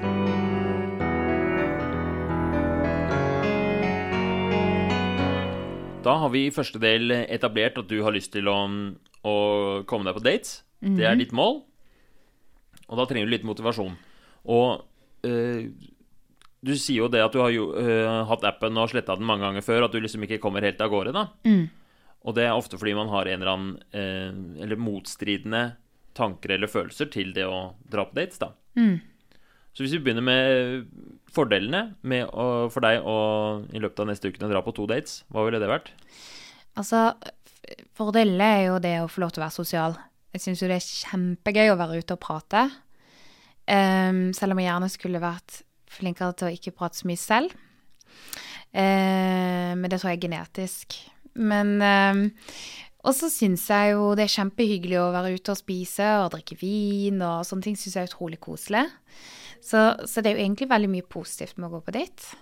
[5.99, 8.55] Da har vi i første del etablert at du har lyst til å,
[9.27, 9.35] å
[9.89, 10.63] komme deg på dates.
[10.79, 10.97] Mm -hmm.
[10.97, 11.19] Det er mhm.
[11.19, 11.61] ditt mål.
[12.87, 13.97] Og da trenger du litt motivasjon.
[14.45, 14.85] Og
[15.23, 15.65] øh,
[16.65, 19.45] du sier jo det at du har jo, øh, hatt appen og sletta den mange
[19.45, 21.27] ganger før, at du liksom ikke kommer helt av gårde, da.
[21.45, 21.69] Mm.
[22.27, 25.61] Og det er ofte fordi man har en eller annen eh, Eller motstridende
[26.17, 28.49] tanker eller følelser til det å dra på dates, da.
[28.75, 28.97] Mm.
[29.71, 30.89] Så hvis vi begynner med
[31.31, 33.15] fordelene med å, for deg å
[33.71, 35.93] i løpet av neste uke dra på to dates, hva ville det vært?
[36.79, 37.13] Altså,
[37.95, 39.95] fordelene er jo det å få lov til å være sosial.
[40.35, 42.65] Jeg syns jo det er kjempegøy å være ute og prate.
[43.69, 47.55] Um, selv om jeg gjerne skulle vært flinkere til å ikke prate så mye selv.
[48.73, 50.99] Uh, men det tror jeg er genetisk.
[51.39, 52.21] Men eh,
[53.07, 56.57] Og så syns jeg jo det er kjempehyggelig å være ute og spise og drikke
[56.59, 58.85] vin og sånne ting syns jeg er utrolig koselig.
[59.63, 62.37] Så, så, det er jo egentlig veldig mye positivt med å gå på date.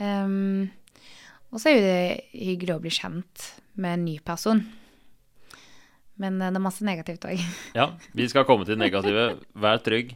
[0.00, 0.68] Um,
[1.50, 3.46] og så er jo det hyggelig å bli kjent
[3.80, 4.60] med en ny person.
[6.20, 7.40] Men eh, det er masse negativt òg.
[7.80, 9.26] ja, vi skal komme til det negative.
[9.60, 10.14] Vær trygg.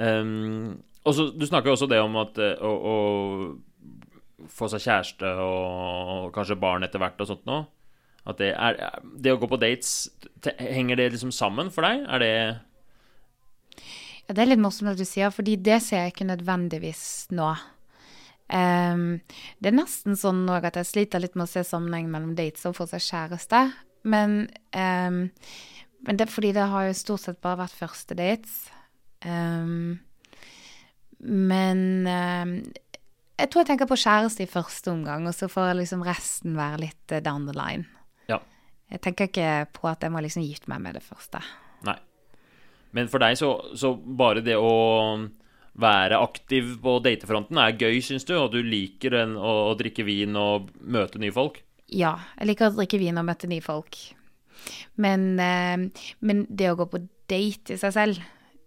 [0.00, 2.94] Um, og så, Du snakker jo også det om at eh, å, å
[4.50, 7.66] få seg kjæreste og kanskje barn etter hvert og sånt noe.
[8.24, 8.78] At det, er,
[9.20, 10.08] det å gå på dates,
[10.56, 12.06] henger det liksom sammen for deg?
[12.08, 12.32] Er det
[14.24, 17.04] Ja, det er litt morsomt at du sier, fordi det ser jeg ikke nødvendigvis
[17.36, 17.50] nå.
[18.48, 19.20] Um,
[19.60, 22.64] det er nesten sånn òg at jeg sliter litt med å se sammenheng mellom dates
[22.68, 23.60] og få seg kjæreste.
[24.08, 25.20] Men, um,
[26.04, 28.56] men det er fordi det har jo stort sett bare vært første dates.
[29.24, 30.00] Um,
[31.24, 32.08] men
[33.34, 36.82] jeg tror jeg tenker på kjæreste i første omgang, og så får liksom resten være
[36.86, 37.86] litt uh, down the line.
[38.30, 38.40] Ja.
[38.92, 41.42] Jeg tenker ikke på at jeg må liksom gifte meg med det første.
[41.86, 41.96] Nei.
[42.94, 44.74] Men for deg så, så bare det å
[45.82, 48.36] være aktiv på datefronten er gøy, syns du?
[48.38, 51.58] Og du liker den, å, å, drikke vin og møte nye folk?
[51.90, 53.98] Ja, jeg liker å drikke vin og møte nye folk.
[54.94, 58.22] Men, eh, men det å gå på date i seg selv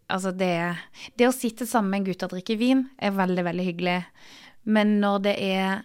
[0.07, 0.77] Altså det,
[1.19, 3.95] det å sitte sammen med en gutt og drikke vin er veldig, veldig hyggelig.
[4.67, 5.81] Men når det er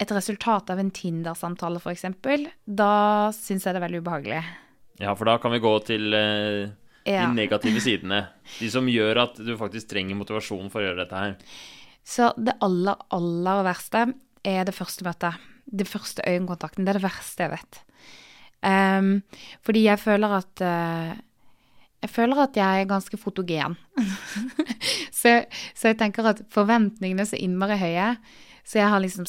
[0.00, 2.06] et resultat av en Tinder-samtale, f.eks.,
[2.64, 2.92] da
[3.36, 4.40] syns jeg det er veldig ubehagelig.
[5.00, 6.70] Ja, for da kan vi gå til eh,
[7.04, 7.26] ja.
[7.26, 8.22] de negative sidene.
[8.58, 11.36] De som gjør at du faktisk trenger motivasjon for å gjøre dette her.
[12.06, 14.06] Så det aller, aller verste
[14.46, 15.48] er det første møtet.
[15.70, 16.86] Det første øyekontakten.
[16.86, 17.82] Det er det verste jeg vet.
[18.60, 19.12] Um,
[19.64, 21.12] fordi jeg føler at uh,
[22.00, 23.76] jeg føler at jeg er ganske fotogen.
[25.20, 25.40] så,
[25.74, 28.14] så, jeg tenker at forventningene er så innmari høye.
[28.64, 29.26] Så jeg har liksom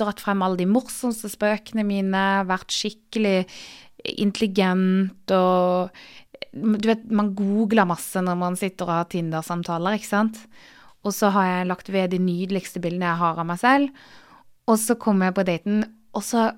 [0.00, 3.44] dratt frem alle de morsomste spøkene mine, vært skikkelig
[4.20, 5.92] intelligent og
[6.50, 10.40] Du vet, man googler masse når man sitter og har Tinder-samtaler, ikke sant?
[11.06, 14.00] Og så har jeg lagt ved de nydeligste bildene jeg har av meg selv.
[14.66, 16.48] Og så kommer jeg på daten, og så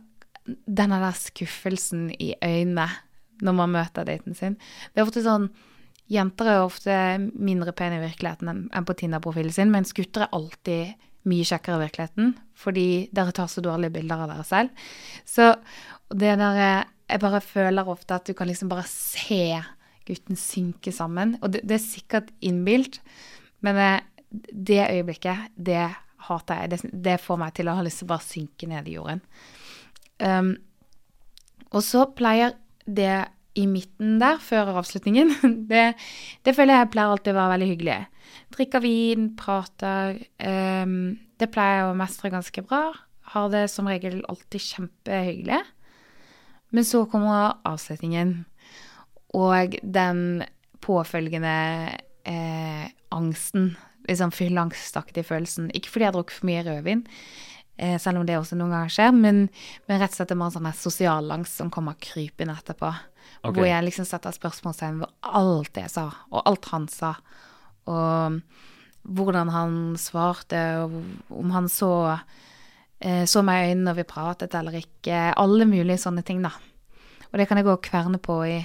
[0.65, 2.89] denne der skuffelsen i øynene
[3.43, 4.57] når man møter daten sin.
[4.93, 5.51] Det er ofte sånn
[6.13, 6.95] Jenter er ofte
[7.41, 11.85] mindre pene i virkeligheten enn på Tinder-profilen sin, mens gutter er alltid mye kjekkere i
[11.87, 14.83] virkeligheten fordi dere tar så dårlige bilder av dere selv.
[15.25, 15.55] Så
[16.13, 19.61] det der Jeg bare føler ofte at du kan liksom bare se
[20.07, 21.37] gutten synke sammen.
[21.43, 23.01] Og det, det er sikkert innbilt,
[23.61, 23.91] men det,
[24.53, 25.91] det øyeblikket, det
[26.29, 26.71] hater jeg.
[26.71, 29.21] Det, det, får meg til å ha lyst til å bare synke ned i jorden.
[30.23, 30.55] Um,
[31.73, 33.25] og så pleier det
[33.59, 35.35] i midten der, før avslutningen,
[35.71, 35.93] det,
[36.45, 37.99] det, føler jeg pleier alltid å være veldig hyggelig.
[38.57, 40.23] Drikker vin, prater.
[40.41, 42.87] Um, det pleier jeg å mestre ganske bra.
[43.35, 45.61] Har det som regel alltid kjempehyggelig.
[46.73, 48.47] Men så kommer avslutningen,
[49.37, 50.43] og den
[50.83, 51.57] påfølgende
[52.25, 53.75] eh, angsten.
[54.09, 55.71] Liksom fylleangstaktig følelsen.
[55.77, 57.05] Ikke fordi jeg har drukket for mye rødvin,
[57.83, 59.47] eh, selv om det også noen ganger skjer, men,
[59.89, 62.93] men rett og slett det er en sånn sosial angst som kommer krypende etterpå.
[63.43, 63.57] Okay.
[63.57, 67.17] Hvor jeg liksom setter spørsmålstegn ved alt jeg sa, og alt han sa.
[67.91, 68.39] Og
[69.03, 71.01] hvordan han svarte, og
[71.41, 72.19] om han så,
[73.03, 75.33] eh, så meg i øynene når vi pratet eller ikke.
[75.35, 76.55] Alle mulige sånne ting, da.
[77.33, 78.61] Og det kan jeg gå og kverne på i,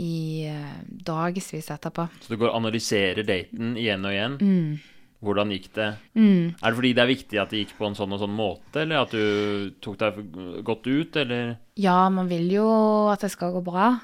[0.00, 2.08] i uh, dagevis etterpå.
[2.24, 4.38] Så du går og analyserer daten igjen og igjen?
[4.40, 4.95] Mm.
[5.24, 5.88] Hvordan gikk det?
[6.18, 6.52] Mm.
[6.60, 8.82] Er det fordi det er viktig at det gikk på en sånn og sånn måte,
[8.82, 10.20] eller at du tok deg
[10.66, 11.56] godt ut, eller?
[11.80, 12.66] Ja, man vil jo
[13.12, 13.94] at det skal gå bra,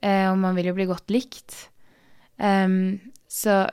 [0.00, 1.68] eh, og man vil jo bli godt likt.
[2.38, 2.96] Um,
[3.28, 3.66] så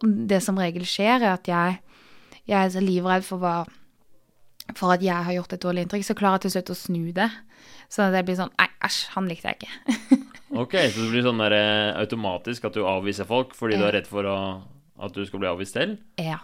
[0.00, 1.80] det som regel skjer, er at jeg,
[2.48, 3.56] jeg er så livredd for, hva,
[4.72, 7.02] for at jeg har gjort et dårlig inntrykk, så klarer jeg til slutt å snu
[7.16, 7.30] det.
[7.92, 10.18] Sånn at jeg blir sånn Nei, æsj, han likte jeg ikke.
[10.62, 13.82] ok, så det blir sånn der, eh, automatisk at du avviser folk fordi ja.
[13.82, 14.38] du er redd for å
[15.02, 15.98] at du skal bli avvist selv?
[16.20, 16.40] Ja.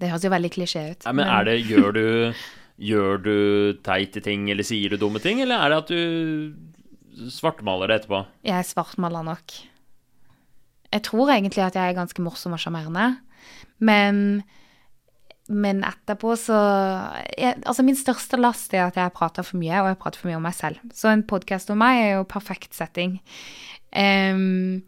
[0.00, 1.04] Det høres jo veldig klisjé ut.
[1.06, 1.34] Nei, men, men...
[1.36, 2.04] er det Gjør du
[2.80, 3.34] Gjør du
[3.84, 8.22] teite ting, eller sier du dumme ting, eller er det at du svartmaler det etterpå?
[8.48, 9.56] Jeg svartmaler nok.
[10.88, 13.10] Jeg tror egentlig at jeg er ganske morsom og sjarmerende,
[13.84, 14.40] men
[15.50, 16.56] men etterpå så
[17.34, 20.30] jeg, Altså, min største last er at jeg prater for mye, og jeg prater for
[20.30, 20.78] mye om meg selv.
[20.94, 23.18] Så en podkast om meg er jo perfekt setting.
[23.90, 24.86] Um,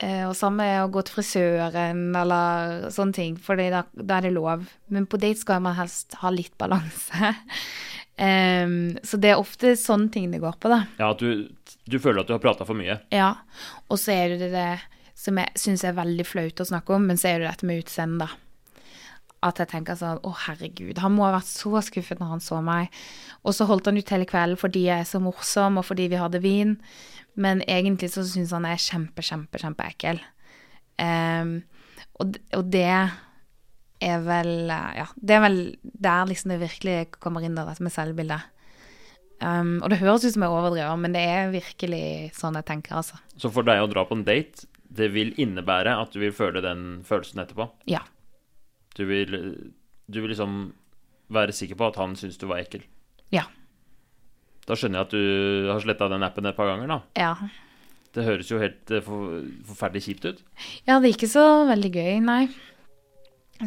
[0.00, 4.34] og samme er å gå til frisøren eller sånne ting, for da, da, er det
[4.36, 4.64] lov.
[4.88, 7.34] Men på date skal man helst ha litt balanse.
[8.30, 10.84] um, så det er ofte sånne ting det går på, da.
[11.00, 11.50] Ja, at du,
[11.84, 13.00] du føler at du har prata for mye?
[13.12, 13.34] Ja.
[13.88, 14.70] Og så er det det
[15.20, 17.82] som jeg syns er veldig flaut å snakke om, men så er det dette med
[17.82, 18.46] utseendet, da.
[19.40, 22.58] At jeg tenker sånn Å, herregud, han må ha vært så skuffet når han så
[22.64, 22.92] meg.
[23.40, 26.20] Og så holdt han ut hele kvelden fordi jeg er så morsom, og fordi vi
[26.20, 26.74] hadde vin.
[27.34, 30.22] Men egentlig så syns han jeg er kjempe, kjempe, kjempeekkel.
[31.00, 31.60] Um,
[32.20, 32.86] og, og, det
[34.00, 38.48] er vel Ja, det er vel der liksom det virkelig kommer inn, dette med selvbildet.
[39.40, 42.04] Um, og det høres ut som jeg overdriver, men det er virkelig
[42.36, 43.16] sånn jeg tenker, altså.
[43.40, 46.60] Så for deg å dra på en date, det vil innebære at du vil føle
[46.64, 47.70] den følelsen etterpå?
[47.88, 48.02] Ja.
[48.98, 49.32] Du vil,
[50.10, 50.74] du vil liksom
[51.32, 52.84] være sikker på at han syns du var ekkel?
[53.32, 53.46] Ja.
[54.70, 56.98] Da skjønner jeg at du har sletta den appen et par ganger, da.
[57.18, 57.32] Ja.
[58.14, 60.44] Det høres jo helt uh, for, forferdelig kjipt ut.
[60.86, 62.44] Ja, det er ikke så veldig gøy, nei.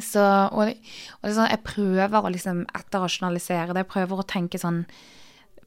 [0.01, 3.83] Så, og, og liksom, jeg prøver å liksom etterrasjonalisere det.
[3.83, 4.85] Jeg prøver å tenke sånn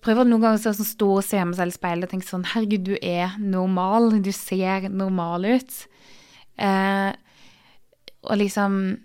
[0.07, 2.47] prøver noen ganger å sånn, stå og se meg selv i speilet og tenke sånn
[2.53, 4.13] Herregud, du er normal.
[4.23, 5.79] Du ser normal ut.
[6.63, 7.11] Eh,
[8.27, 8.97] og liksom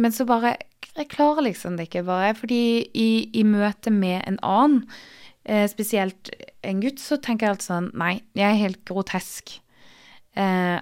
[0.00, 0.56] Men så bare
[0.96, 2.34] jeg klarer liksom det ikke, bare.
[2.38, 2.62] Fordi
[2.96, 4.84] i, i møte med en annen,
[5.44, 6.32] eh, spesielt
[6.66, 9.56] en gutt, så tenker jeg alltid sånn Nei, jeg er helt grotesk.
[10.38, 10.78] Eh,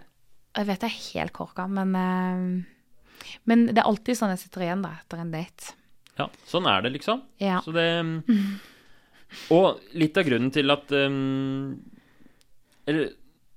[0.59, 4.67] jeg vet jeg er helt korka, men eh, Men det er alltid sånn jeg sitter
[4.67, 5.75] igjen da, etter en date.
[6.19, 7.23] Ja, sånn er det, liksom.
[7.43, 7.61] Ja.
[7.63, 7.87] Så det
[9.53, 11.75] Og litt av grunnen til at um,
[12.89, 13.11] Eller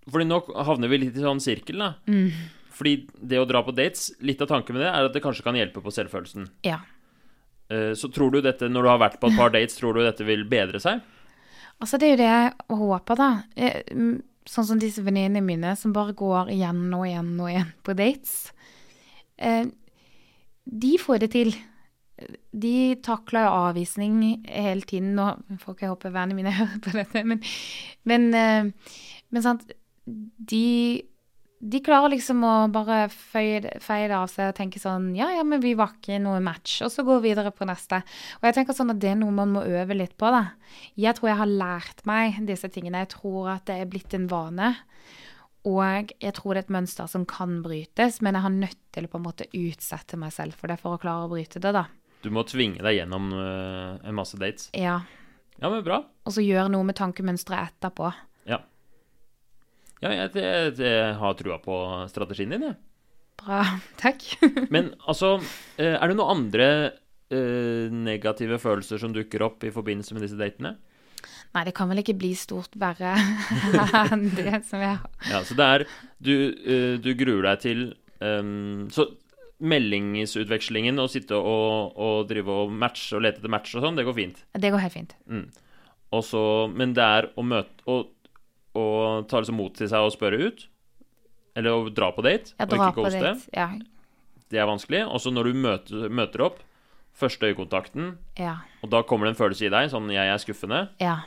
[0.03, 1.93] Fordi nå havner vi litt i sånn sirkel, da.
[2.11, 2.27] Mm.
[2.71, 5.45] Fordi det å dra på dates, litt av tanken med det er at det kanskje
[5.45, 6.47] kan hjelpe på selvfølelsen.
[6.67, 6.79] Ja.
[7.71, 10.03] Eh, så tror du dette, når du har vært på et par dates, tror du
[10.05, 11.03] dette vil bedre seg?
[11.81, 13.29] Altså, det er jo det jeg håper, da.
[14.49, 18.35] Sånn som disse venninnene mine som bare går igjen og igjen og igjen på dates.
[19.41, 19.65] Eh,
[20.65, 21.53] de får det til.
[22.53, 25.15] De takler jo avvisning hele tiden.
[25.17, 27.41] Nå får ikke jeg håpe vennene mine hører på dette, men,
[28.09, 28.91] men, eh,
[29.31, 29.65] men sant
[30.51, 30.65] De
[31.61, 35.61] de klarer liksom å bare feie det av seg og tenke sånn Ja, ja, men
[35.61, 36.79] vi var ikke noe match.
[36.81, 38.01] Og så gå videre på neste.
[38.39, 40.55] Og jeg tenker sånn at det er noe man må øve litt på, da.
[40.97, 43.03] Jeg tror jeg har lært meg disse tingene.
[43.05, 44.73] Jeg tror at det er blitt en vane.
[45.69, 49.05] Og jeg tror det er et mønster som kan brytes, men jeg har nødt til
[49.05, 51.75] å på en måte utsette meg selv for det for å klare å bryte det,
[51.77, 51.85] da.
[52.25, 54.71] Du må tvinge deg gjennom eh, en masse dates.
[54.77, 55.03] Ja.
[55.61, 56.01] Ja, men bra.
[56.25, 58.09] Og så gjøre noe med tankemønsteret etterpå.
[58.49, 58.63] Ja.
[60.01, 61.75] Ja, jeg, jeg, jeg har trua på
[62.09, 62.77] strategien din, jeg.
[63.41, 63.63] Bra.
[64.01, 64.25] Takk.
[64.73, 65.35] Men altså,
[65.77, 66.67] eh, er det noen andre
[67.31, 70.75] eh, negative følelser som dukker opp i forbindelse med disse datene?
[71.51, 73.11] Nei, det kan vel ikke bli stort verre
[74.13, 75.09] enn det som jeg har.
[75.29, 75.83] Ja, så det er
[76.17, 77.81] Du, eh, du gruer deg til
[78.23, 79.09] ehm, Så
[79.61, 84.07] meldingsutvekslingen og sitte og, og drive og matche og lete etter match og sånn, det
[84.07, 84.39] går fint.
[84.57, 85.13] Det går helt fint.
[86.15, 86.41] Og så,
[86.73, 87.99] men det er å møte å,
[88.77, 88.83] å
[89.27, 90.67] ta liksom mot til seg og spørre ut.
[91.57, 93.33] Eller å dra på date dra og ikke på ghoste.
[93.55, 93.67] Ja.
[94.51, 95.03] Det er vanskelig.
[95.07, 96.61] Og så når du møter, møter opp,
[97.17, 98.61] første øyekontakten, Ja.
[98.81, 100.89] og da kommer det en følelse i deg, sånn 'jeg er skuffende'.
[100.99, 101.17] Ja.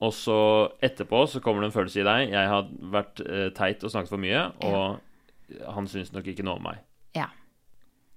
[0.00, 3.82] Og så etterpå så kommer det en følelse i deg 'jeg har vært uh, teit
[3.84, 5.00] og snakket for mye', og
[5.66, 6.78] han syns nok ikke noe om meg.
[7.14, 7.26] Ja.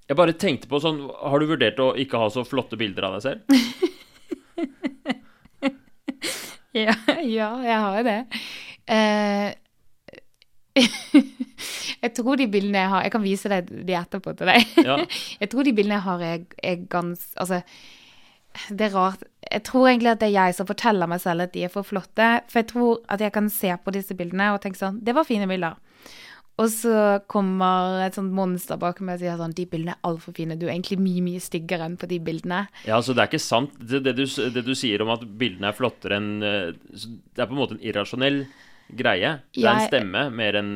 [0.08, 3.14] Jeg bare tenkte på sånn Har du vurdert å ikke ha så flotte bilder av
[3.14, 3.42] deg selv?
[6.84, 8.20] Ja, ja, jeg har jo det.
[8.90, 9.50] Uh,
[12.04, 14.72] jeg tror de bildene jeg har Jeg kan vise deg de etterpå til deg.
[14.82, 14.98] Ja.
[15.44, 17.28] Jeg tror de bildene jeg har, er, er gans...
[17.38, 17.62] Altså,
[18.70, 19.22] det er rart.
[19.52, 21.86] Jeg tror egentlig at det er jeg som forteller meg selv at de er for
[21.86, 22.28] flotte.
[22.50, 25.28] For jeg tror at jeg kan se på disse bildene og tenke sånn Det var
[25.30, 25.78] fine bilder.
[26.62, 26.98] Og så
[27.32, 30.58] kommer et sånt monster bak meg og sier sånn De bildene er altfor fine.
[30.60, 32.68] Du er egentlig mye, mye styggere enn på de bildene.
[32.86, 35.72] Ja, så det er ikke sant det, det, du, det du sier om at bildene
[35.72, 38.44] er flottere enn eh, Det er på en måte en irrasjonell
[38.94, 39.38] greie.
[39.56, 40.74] Det er en stemme mer enn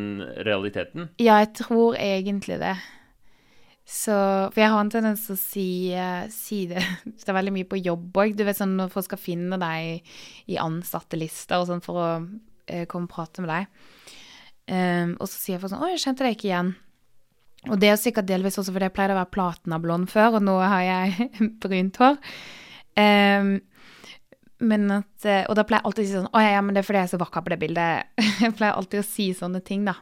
[0.47, 1.11] realiteten.
[1.21, 2.77] Ja, jeg tror egentlig det.
[3.87, 4.11] Så
[4.51, 7.69] For jeg har en tendens til å si, eh, si det Det er veldig mye
[7.69, 8.35] på jobb òg.
[8.35, 10.09] Du vet sånn når folk skal finne deg
[10.51, 12.09] i ansattelister og sånn for å
[12.65, 13.85] eh, komme og prate med deg.
[14.67, 16.75] Ehm, og så sier folk sånn 'Å, jeg kjente deg ikke igjen'.
[17.71, 20.57] Og det er sikkert delvis også fordi jeg pleide å være platinablond før, og nå
[20.61, 21.31] har jeg
[21.63, 22.17] brynt hår.
[22.97, 23.61] Um,
[24.59, 26.81] men at, eh, og da pleier jeg alltid å si sånn 'Å ja, men det
[26.81, 28.03] er fordi jeg er så vakker på det bildet'.
[28.41, 29.95] Jeg pleier alltid å si sånne ting, da.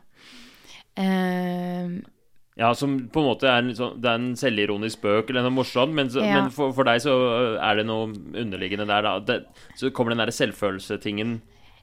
[0.97, 2.03] Um,
[2.57, 5.51] Ja, som på en måte er en, sånn, det er en selvironisk spøk eller noe
[5.57, 6.38] morsomt, men, så, Ja.
[6.39, 9.20] men for, for deg så øh, er det noe underliggende der, da.
[9.20, 9.36] Det,
[9.76, 11.41] så kommer den derre selvfølelsetingen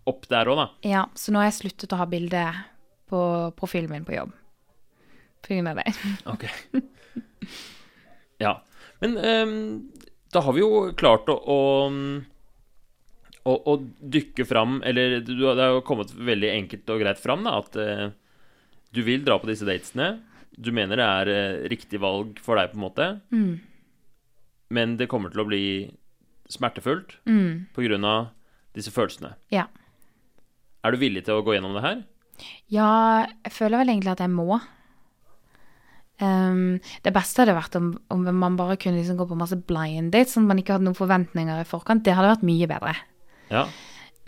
[0.08, 0.66] opp der òg, da.
[0.88, 2.40] ja, så nå har jeg sluttet å ha bilde
[3.12, 3.20] på
[3.60, 4.32] profilen min på jobb.
[5.46, 5.92] Grunn av det.
[6.32, 6.44] Ok.
[8.42, 8.56] Ja.
[9.02, 9.92] Men um,
[10.32, 11.58] da har vi jo klart å, å,
[13.42, 13.74] å, å
[14.14, 17.76] dykke fram Eller du, det har jo kommet veldig enkelt og greit fram da, at
[17.78, 18.06] uh,
[18.94, 20.14] du vil dra på disse datene.
[20.52, 23.10] Du mener det er uh, riktig valg for deg, på en måte.
[24.72, 25.62] Men det kommer til å bli
[26.52, 27.66] smertefullt Mm,
[28.04, 28.30] av
[28.76, 29.34] disse følelsene.
[29.52, 29.66] ja.
[30.82, 31.98] Er du villig til å gå gjennom det her?
[32.72, 34.60] Ja, jeg føler vel egentlig at jeg må.
[36.22, 40.12] Um, det beste hadde vært om, om man bare kunne liksom gå på masse blind
[40.14, 42.04] dates, sånn at man ikke hadde noen forventninger i forkant.
[42.06, 42.94] Det hadde vært mye bedre.
[43.50, 43.66] Ja.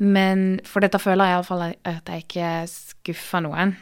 [0.02, 3.76] Men for dette føler jeg iallfall at jeg ikke skuffer noen.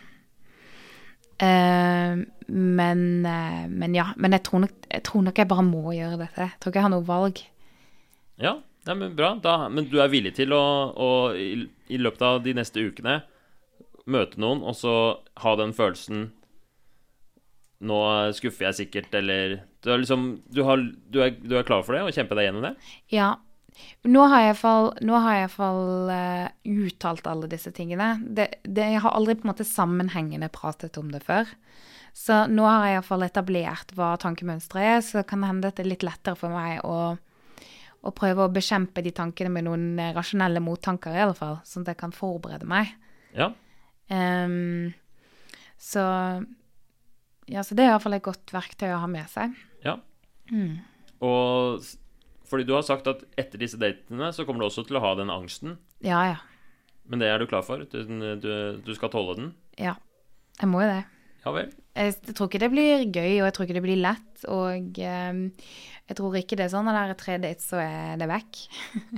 [1.42, 2.20] Uh,
[2.52, 4.10] men, uh, men ja.
[4.20, 6.50] Men jeg tror, nok, jeg tror nok jeg bare må gjøre dette.
[6.50, 7.42] Jeg tror ikke jeg har noe valg.
[8.42, 9.34] Ja, ja men bra.
[9.42, 13.22] Da, men du er villig til å, å i, i løpet av de neste ukene
[14.10, 14.94] møte noen, og så
[15.44, 16.30] ha den følelsen
[17.82, 17.98] Nå
[18.36, 21.96] skuffer jeg sikkert, eller Du er liksom Du, har, du, er, du er klar for
[21.96, 22.76] det, og kjemper deg gjennom det?
[23.10, 23.32] Ja.
[24.04, 28.14] Nå har jeg iallfall uh, uttalt alle disse tingene.
[28.22, 31.48] Det, det, jeg har aldri på en måte sammenhengende pratet om det før.
[32.12, 35.88] Så nå har jeg iallfall etablert hva tankemønsteret er, så kan det hende det er
[35.94, 37.14] litt lettere for meg å,
[38.04, 41.86] å prøve å bekjempe de tankene med noen eh, rasjonelle mottanker, i alle fall, sånn
[41.86, 42.92] at jeg kan forberede meg.
[43.32, 43.54] Ja.
[44.12, 44.92] Ehm,
[45.80, 46.04] så
[47.50, 49.56] ja, så det er iallfall et godt verktøy å ha med seg.
[49.86, 49.98] ja.
[51.22, 51.84] Og
[52.50, 55.14] fordi du har sagt at etter disse datene så kommer du også til å ha
[55.16, 55.78] den angsten.
[56.04, 56.40] Ja, ja.
[57.08, 57.86] Men det er du klar for?
[57.88, 58.02] Du,
[58.42, 58.50] du,
[58.84, 59.52] du skal tåle den?
[59.80, 59.94] Ja.
[60.58, 61.04] Jeg må jo det.
[61.42, 61.70] Ja vel.
[61.96, 64.44] Jeg tror ikke det blir gøy, og jeg tror ikke det blir lett.
[64.52, 65.40] Og um,
[66.10, 68.60] jeg tror ikke det er sånn at det er tre dates, så er det vekk.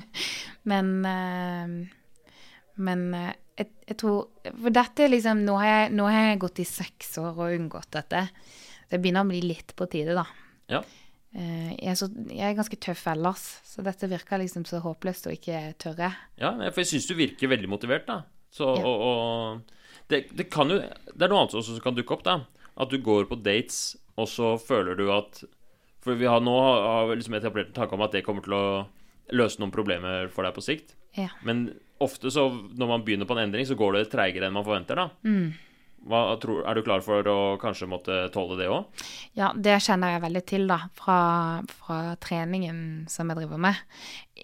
[0.70, 1.74] men eh,
[2.76, 6.61] men eh, jeg, jeg tror For dette liksom nå har, jeg, nå har jeg gått
[6.63, 8.25] i seks år og unngått dette.
[8.91, 10.25] Det begynner å bli litt på tide, da.
[10.71, 10.81] Ja.
[11.35, 15.27] Eh, jeg, er så, jeg er ganske tøff ellers, så dette virker liksom så håpløst
[15.27, 16.13] å ikke tørre.
[16.39, 18.21] Ja, for jeg syns du virker veldig motivert, da.
[18.55, 18.87] Så, Ja.
[18.87, 22.23] og, og det, det kan jo Det er noe annet også som kan dukke opp,
[22.27, 22.37] da.
[22.79, 25.41] At du går på dates, og så føler du at
[26.05, 28.65] For vi har nå har liksom etablert en tanke om at det kommer til å
[29.33, 30.95] løse noen problemer for deg på sikt.
[31.17, 31.31] Ja.
[31.43, 31.71] Men
[32.03, 34.99] ofte så når man begynner på en endring, så går det treigere enn man forventer,
[34.99, 35.09] da.
[36.05, 39.05] Hva, tror, er du klar for å kanskje måtte tåle det òg?
[39.38, 41.18] Ja, det kjenner jeg veldig til, da, fra,
[41.70, 42.78] fra treningen
[43.09, 43.80] som jeg driver med.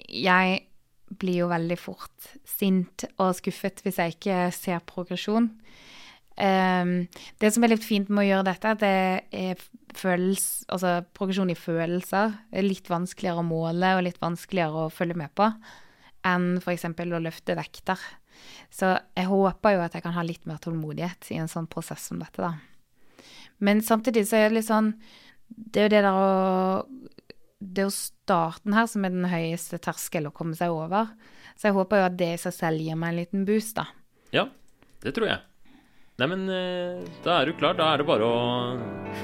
[0.08, 0.62] Jeg
[1.20, 5.50] blir jo veldig fort sint og skuffet hvis jeg ikke ser progresjon.
[6.40, 6.94] Um,
[7.42, 9.64] det som er litt fint med å gjøre dette, er at det er
[9.98, 15.18] følels, altså progresjon i følelser er litt vanskeligere å måle og litt vanskeligere å følge
[15.20, 15.50] med på
[16.26, 16.86] enn f.eks.
[16.86, 18.00] å løfte vekter.
[18.72, 22.08] Så jeg håper jo at jeg kan ha litt mer tålmodighet i en sånn prosess
[22.10, 22.54] som dette, da.
[23.60, 24.94] Men samtidig så er det litt sånn
[25.52, 26.86] Det er jo det der å
[27.60, 31.10] Det er jo starten her som er den høyeste terskel å komme seg over.
[31.60, 33.84] Så jeg håper jo at det i seg selv gir meg en liten boost, da.
[34.32, 34.46] Ja,
[35.04, 35.42] det tror jeg.
[36.20, 37.76] Nei, men eh, da er du klar.
[37.76, 38.40] Da er det bare å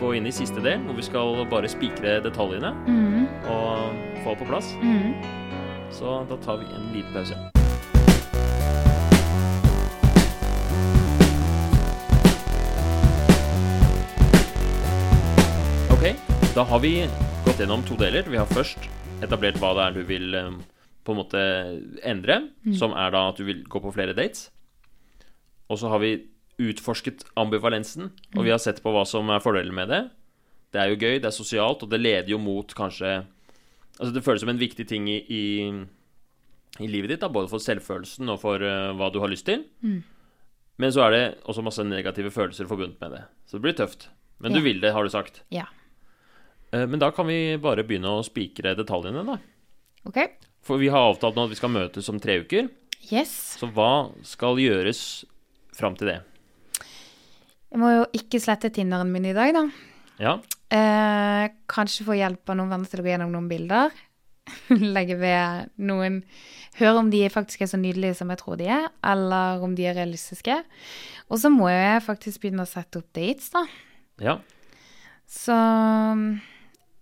[0.01, 2.74] gå inn i siste del, hvor vi skal bare spikre detaljene
[3.53, 4.74] og få på plass.
[5.91, 7.37] Så da tar vi en liten pause.
[15.93, 16.05] Ok,
[16.55, 16.95] da har vi
[17.45, 18.26] gått gjennom to deler.
[18.28, 18.89] Vi har først
[19.24, 20.51] etablert hva det er du vil eh,
[21.07, 21.43] på en måte
[22.05, 22.41] endre,
[22.76, 24.51] som er da at du vil gå på flere dates.
[25.70, 26.16] Og så har vi
[26.62, 30.03] utforsket ambivalensen, og vi har sett på hva som er fordelen med det.
[30.72, 33.22] Det er jo gøy, det er sosialt, og det leder jo mot kanskje
[33.97, 35.42] Altså det føles som en viktig ting i, i,
[36.84, 39.64] i livet ditt, da, både for selvfølelsen og for uh, hva du har lyst til.
[40.76, 43.22] Men så er det også masse negative følelser forbundet med det.
[43.49, 44.11] Så det blir tøft.
[44.44, 45.40] Men du vil det, har du sagt.
[45.49, 45.64] Ja.
[46.72, 49.38] Eh, Men da kan vi bare begynne å spikre detaljene, da.
[50.05, 50.18] OK?
[50.66, 52.68] For vi har avtalt nå at vi skal møtes om tre uker.
[53.09, 53.32] Yes.
[53.57, 55.24] Så hva skal gjøres
[55.76, 56.18] fram til det?
[57.72, 59.64] Jeg må jo ikke slette Tinderen min i dag, da.
[60.20, 60.36] Ja,
[60.74, 63.94] Eh, kanskje få hjelp av noen venner til å gå gjennom noen bilder.
[64.96, 66.20] Legge ved noen
[66.76, 69.86] Høre om de faktisk er så nydelige som jeg tror de er, eller om de
[69.88, 70.58] er realistiske.
[71.32, 73.62] Og så må jeg faktisk begynne å sette opp dates, da.
[74.20, 74.34] ja.
[75.26, 75.56] Så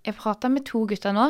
[0.07, 1.27] jeg prater med to gutter nå.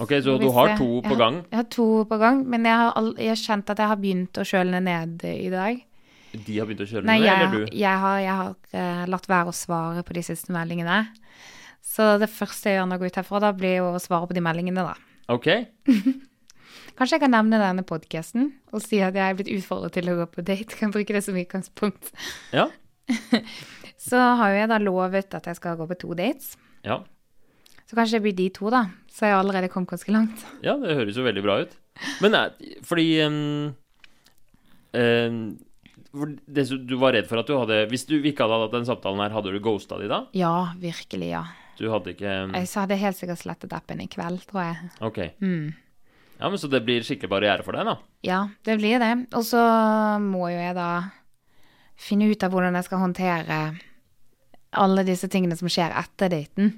[0.00, 1.34] Ok, så du har jeg- to på jeg har- gang.
[1.50, 3.96] Jeg har to på gang, men jeg har, all, jeg har kjent at jeg har
[3.96, 5.82] begynt å kjøle ned i dag.
[6.32, 7.66] De har begynt å kjøle ned, eller du?
[7.76, 11.08] jeg har, jeg har eh, latt være å svare på de siste meldingene.
[11.82, 14.28] Så det første jeg gjør når jeg går ut herfra, da blir jo å svare
[14.30, 14.94] på de meldingene, da.
[15.32, 15.48] Ok,
[16.96, 20.16] Kanskje jeg kan nevne denne podkasten og si at jeg er blitt utfordret til å
[20.18, 20.76] gå på date.
[20.76, 22.12] Kan bruke det som utgangspunkt.
[22.54, 22.68] ja.
[24.02, 26.56] Så har jo jeg da lovet at jeg skal gå på to dates.
[26.82, 27.04] Ja,
[27.86, 28.86] Så kanskje det blir de to, da.
[29.06, 30.42] Så jeg har allerede kommet ganske langt.
[30.66, 31.76] ja det høres jo veldig bra ut.
[32.24, 32.46] Men nei,
[32.88, 33.36] fordi um,
[34.96, 35.40] um,
[36.50, 39.22] det, du var redd for at du hadde Hvis du ikke hadde hatt den samtalen
[39.22, 40.24] her, hadde du ghosta de da?
[40.36, 41.44] Ja, virkelig, ja.
[41.82, 44.90] Du hadde ikke Jeg hadde helt sikkert slettet appen i kveld, tror jeg.
[45.02, 45.18] Ok.
[45.42, 45.72] Mm.
[46.38, 47.96] Ja, men Så det blir skikkelig barriere for deg, da?
[48.26, 49.10] Ja, det blir det.
[49.34, 49.58] Og så
[50.22, 50.88] må jo jeg da
[52.02, 53.58] finne ut av hvordan jeg skal håndtere
[54.72, 56.72] alle disse tingene som skjer etter daten.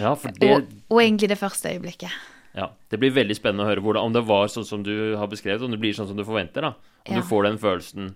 [0.00, 2.10] Ja, for det, Og, og egentlig det første øyeblikket.
[2.56, 5.28] ja, det blir veldig spennende å høre hvordan, om det var sånn som du har
[5.30, 6.62] beskrevet, om det blir sånn som du forventer.
[6.62, 6.72] da
[7.06, 7.20] Om Ja.
[7.20, 8.14] du får den følelsen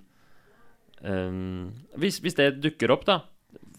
[1.04, 3.20] um, hvis, hvis det dukker opp, da.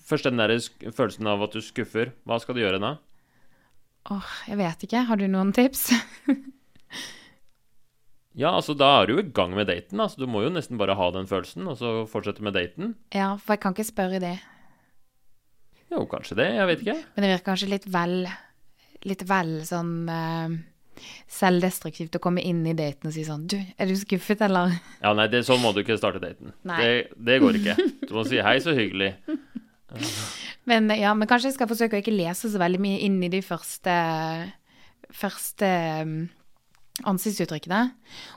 [0.01, 0.53] Først den der
[0.91, 2.11] følelsen av at du skuffer.
[2.25, 2.95] Hva skal du gjøre da?
[4.11, 5.03] Åh, jeg vet ikke.
[5.07, 5.91] Har du noen tips?
[8.31, 9.99] Ja, altså Da er du jo i gang med daten.
[9.99, 12.95] Altså, Du må jo nesten bare ha den følelsen, og så fortsette med daten.
[13.13, 14.37] ja, for jeg kan ikke spørre det.
[15.91, 16.45] Jo, kanskje det.
[16.55, 16.95] Jeg vet ikke.
[17.15, 18.27] Men det virker kanskje litt vel
[19.03, 20.53] Litt vel sånn uh,
[21.27, 24.75] selvdestruktivt å komme inn i daten og si sånn Du, er du skuffet, eller?
[25.01, 26.53] Ja, nei, det, Sånn må du ikke starte daten.
[26.69, 26.77] Nei.
[26.79, 27.75] Det, det går ikke.
[28.07, 29.17] Du må si 'hei, så hyggelig'.
[30.69, 33.31] Men ja, men kanskje jeg skal forsøke å ikke lese så veldig mye inn i
[33.33, 33.95] de første
[35.11, 35.67] Første
[36.05, 36.11] um,
[37.09, 37.79] ansiktsuttrykkene.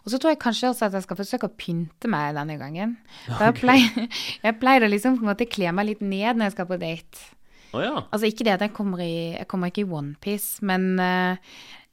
[0.03, 2.97] Og så tror jeg kanskje også at jeg skal forsøke å pynte meg denne gangen.
[3.29, 3.45] Okay.
[3.45, 4.09] jeg pleier,
[4.49, 6.81] jeg pleier å liksom på en måte kle meg litt ned når jeg skal på
[6.83, 7.29] date.
[7.75, 7.95] Oh, ja.
[8.09, 11.39] Altså ikke det at jeg kommer i Jeg kommer ikke i onepiece, men uh,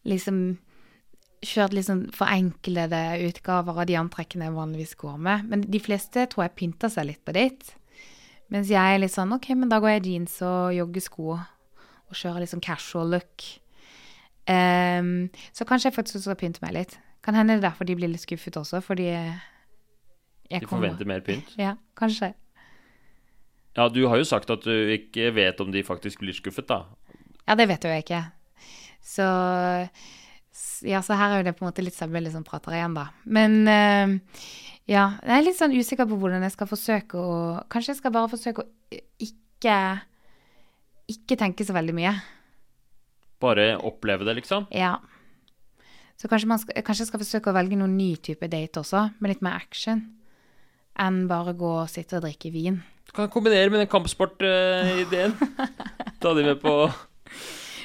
[0.07, 0.43] liksom
[1.41, 5.47] Kjørt sånn forenklede utgaver av de antrekkene jeg vanligvis går med.
[5.49, 7.73] Men de fleste tror jeg pynter seg litt på date.
[8.51, 12.17] Mens jeg er litt sånn OK, men da går jeg i jeans og joggesko og
[12.17, 13.45] kjører litt sånn casual look.
[14.49, 16.97] Um, så kanskje jeg faktisk skal pynte meg litt.
[17.23, 21.07] Kan hende det er derfor de blir litt skuffet også, fordi jeg De kommer forventer
[21.07, 21.53] mer pynt.
[21.61, 22.33] Ja, kanskje.
[23.77, 26.83] Ja, du har jo sagt at du ikke vet om de faktisk blir skuffet, da.
[27.47, 28.23] Ja, det vet jo jeg ikke.
[28.99, 29.27] Så
[30.85, 33.07] Ja, så her er jo det på en måte litt selvbilde som prater igjen, da.
[33.23, 34.15] Men uh,
[34.89, 37.35] ja, jeg er litt sånn usikker på hvordan jeg skal forsøke å
[37.71, 39.77] Kanskje jeg skal bare forsøke å ikke
[41.11, 42.13] Ikke tenke så veldig mye.
[43.41, 44.67] Bare oppleve det, liksom.
[44.75, 44.97] Ja.
[46.19, 49.07] Så kanskje, man skal, kanskje jeg skal forsøke å velge noen ny type date også,
[49.19, 50.03] med litt mer action.
[51.01, 52.77] Enn bare gå og sitte og drikke vin.
[53.09, 55.33] Du kan kombinere med den kampsport-ideen.
[56.21, 56.75] Ta de med på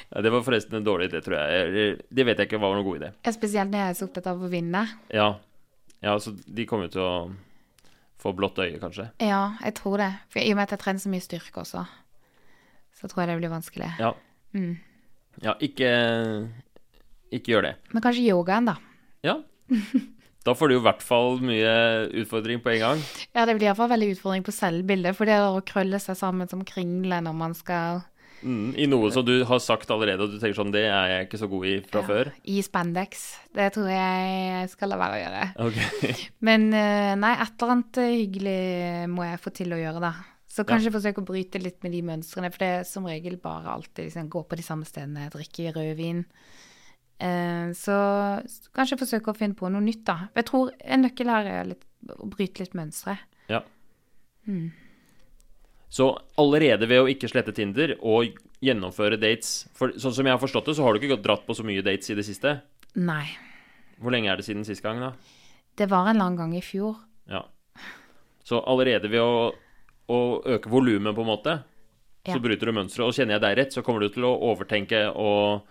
[0.09, 1.97] ja, Det var forresten en dårlig idé, tror jeg.
[2.09, 3.11] Det vet jeg ikke var noen god idé.
[3.27, 4.85] Ja, Spesielt når jeg er så opptatt av å vinne.
[5.13, 5.27] Ja,
[6.05, 7.15] ja så de kommer jo til å
[8.21, 9.09] få blått øye, kanskje.
[9.23, 10.11] Ja, jeg tror det.
[10.33, 11.83] For I og med at jeg trener så mye styrke også,
[12.97, 13.91] så tror jeg det blir vanskelig.
[14.01, 14.13] Ja.
[14.55, 14.77] Mm.
[15.43, 15.89] Ja, ikke
[17.29, 17.73] Ikke gjør det.
[17.91, 18.77] Men kanskje yogaen, da.
[19.27, 19.41] Ja.
[20.47, 21.71] Da får du i hvert fall mye
[22.21, 23.01] utfordring på en gang.
[23.35, 26.61] Ja, det blir iallfall veldig utfordring på selvbildet, for det å krølle seg sammen som
[26.63, 27.99] kringle når man skal
[28.43, 31.25] Mm, I noe som du har sagt allerede, og du tenker sånn Det er jeg
[31.27, 32.31] ikke så god i fra ja, før.
[32.45, 33.23] I spandex.
[33.57, 35.45] Det tror jeg skal la være å gjøre.
[35.65, 36.11] Ok.
[36.47, 38.59] Men eh, nei, et eller annet eh, hyggelig
[39.15, 40.13] må jeg få til å gjøre, da.
[40.57, 43.73] Så kanskje forsøke å bryte litt med de mønstrene, for det er som regel bare
[43.73, 46.23] alltid liksom, gå på de samme stedene, drikke rødvin.
[47.19, 47.97] Eh, så
[48.45, 50.29] s- kanskje forsøke å finne på noe nytt, da.
[50.37, 51.83] Jeg tror en nøkkel her er litt,
[52.13, 53.17] å bryte litt mønstre.
[53.49, 53.61] Ja.
[54.47, 54.69] Mm.
[55.89, 60.41] Så allerede ved å ikke slette Tinder og gjennomføre dates For sånn som jeg har
[60.41, 62.57] forstått det, så har du ikke dratt på så mye dates i det siste.
[62.99, 63.23] Nei.
[64.01, 65.13] Hvor lenge er det siden sist gang, da?
[65.77, 66.97] Det var en lang gang i fjor.
[67.29, 67.43] Ja.
[68.43, 69.51] Så allerede ved å,
[70.11, 70.19] å
[70.57, 71.57] øke volumet, på en måte,
[72.27, 72.33] Ja.
[72.35, 73.07] så bryter du mønsteret.
[73.07, 75.61] Og kjenner jeg deg rett, så kommer du til å overtenke og,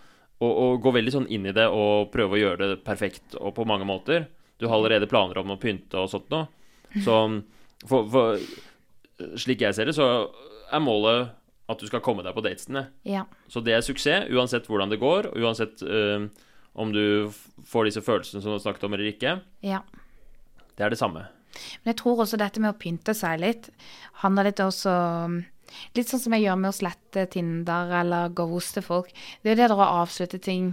[0.41, 3.53] og, og gå veldig sånn inn i det og prøve å gjøre det perfekt og
[3.59, 4.29] på mange måter.
[4.57, 6.47] Du har allerede planer om å pynte og sånt noe.
[7.05, 7.19] Så
[7.85, 8.41] for, for
[9.41, 10.07] slik jeg ser det, så
[10.73, 11.31] er målet
[11.67, 12.87] at du skal komme deg på datene.
[13.09, 13.25] Ja.
[13.51, 16.29] Så det er suksess, uansett hvordan det går, uansett øh,
[16.79, 17.33] om du
[17.67, 19.39] får disse følelsene som du har snakket om eller ikke.
[19.67, 19.83] ja.
[20.77, 21.23] Det er det samme.
[21.81, 23.71] Men jeg tror også dette med å pynte seg litt
[24.21, 24.93] handler litt også
[25.97, 29.09] Litt sånn som jeg gjør med å slette Tinder eller ghoste folk.
[29.43, 30.69] Det er jo det der å avslutte ting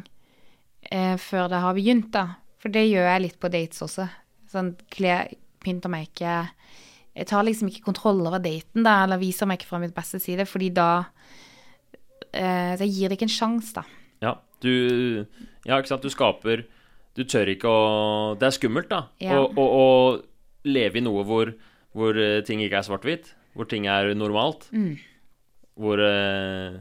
[0.86, 2.38] eh, før det har begynt, da.
[2.62, 4.06] For det gjør jeg litt på dates også.
[4.54, 5.16] Sånn kle,
[5.66, 6.36] pynter meg ikke
[7.14, 10.18] Jeg tar liksom ikke kontroll over daten, da, eller viser meg ikke fra mitt beste
[10.22, 10.88] side, fordi da
[12.34, 13.84] eh, Så jeg gir det ikke en sjanse, da.
[14.24, 15.26] Ja, du
[15.68, 16.66] Ja, ikke sant, du skaper
[17.14, 17.84] Du tør ikke å
[18.40, 19.06] Det er skummelt, da.
[19.22, 19.38] Ja.
[19.38, 21.54] Å, å, å leve i noe hvor,
[21.94, 23.34] hvor eh, ting ikke er svart-hvitt.
[23.54, 24.70] Hvor ting er normalt.
[24.72, 24.96] Mm.
[25.78, 26.80] Hvor eh,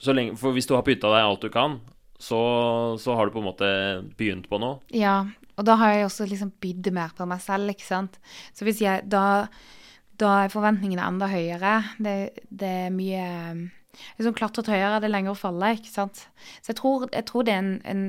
[0.00, 1.78] så lenge, For hvis du har pynta deg alt du kan,
[2.20, 2.40] så,
[3.00, 3.68] så har du på en måte
[4.18, 4.80] begynt på noe.
[4.92, 5.24] Ja,
[5.56, 8.20] og da har jeg også liksom bydd mer på meg selv, ikke sant.
[8.56, 9.48] Så hvis jeg Da,
[10.20, 11.74] da er forventningene enda høyere.
[11.98, 12.16] Det,
[12.48, 13.26] det er mye
[14.16, 16.22] Liksom klatret høyere, det er lenger å falle, ikke sant.
[16.62, 18.04] Så jeg tror, jeg tror det er en, en,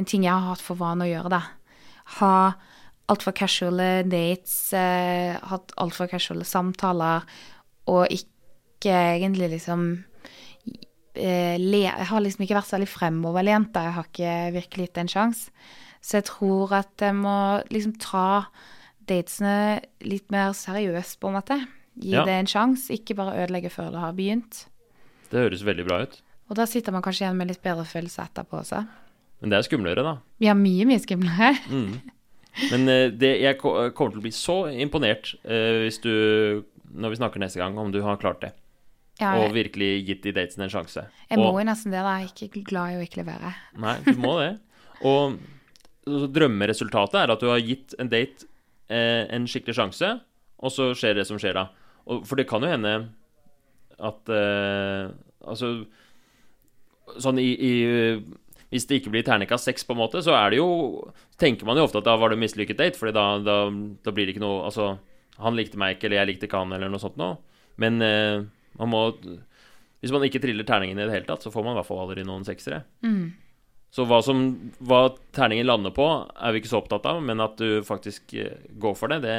[0.00, 1.42] en ting jeg har hatt for vane å gjøre, da.
[2.16, 2.30] Ha
[3.12, 7.28] altfor casuale dates, eh, hatt altfor casuale samtaler,
[7.92, 9.84] og ikke egentlig liksom
[11.14, 13.86] Jeg har liksom ikke vært så veldig fremoverlent, da.
[13.88, 15.50] Jeg har ikke virkelig gitt det en sjanse.
[16.04, 17.36] Så jeg tror at jeg må
[17.72, 18.46] liksom ta
[19.08, 21.58] datesene litt mer seriøst, på en måte.
[21.94, 22.24] Gi Ja.
[22.24, 24.66] det en sjanse, ikke bare ødelegge før det har begynt.
[25.30, 26.20] Det høres veldig bra ut.
[26.50, 28.86] Og da sitter man kanskje igjen med litt bedre følelse etterpå også.
[29.40, 30.16] Men det er skumlere, da.
[30.40, 31.54] Ja, mye, mye skumlere.
[31.70, 32.00] Mm.
[32.70, 36.62] Men eh, det, jeg kommer til å bli så imponert uh, hvis du,
[36.94, 38.52] når vi snakker neste gang, om du har klart det.
[39.20, 41.04] Ja, Og virkelig gitt de datene en sjanse.
[41.30, 42.16] jeg må Og- jo nesten det, da.
[42.18, 43.54] Jeg er ikke glad i å ikke levere.
[43.78, 44.58] Nei, du må det.
[45.06, 45.38] Og
[46.06, 48.46] drømmeresultatet er at du har gitt en date
[48.90, 50.20] eh, en skikkelig sjanse,
[50.60, 51.68] og så skjer det som skjer da.
[52.06, 53.08] Og, for det kan jo hende
[53.98, 55.12] at eh,
[55.44, 55.86] Altså
[57.20, 57.72] Sånn i, i
[58.72, 60.68] Hvis det ikke blir terningkast seks, på en måte, så er det jo
[61.40, 63.56] Tenker man jo ofte at da var det en mislykket date, Fordi da, da,
[64.04, 64.98] da blir det ikke noe Altså,
[65.38, 67.38] han likte meg ikke, eller jeg likte ikke han, eller noe sånt noe.
[67.82, 68.42] Men eh,
[68.80, 69.00] man må
[70.02, 72.02] Hvis man ikke triller terningen i det hele tatt, så får man i hvert fall
[72.02, 72.82] aldri noen seksere.
[73.06, 73.32] Mm.
[73.94, 74.40] Så hva, som,
[74.82, 75.06] hva
[75.36, 76.04] terningen lander på,
[76.34, 79.36] er vi ikke så opptatt av, men at du faktisk eh, går for det, det,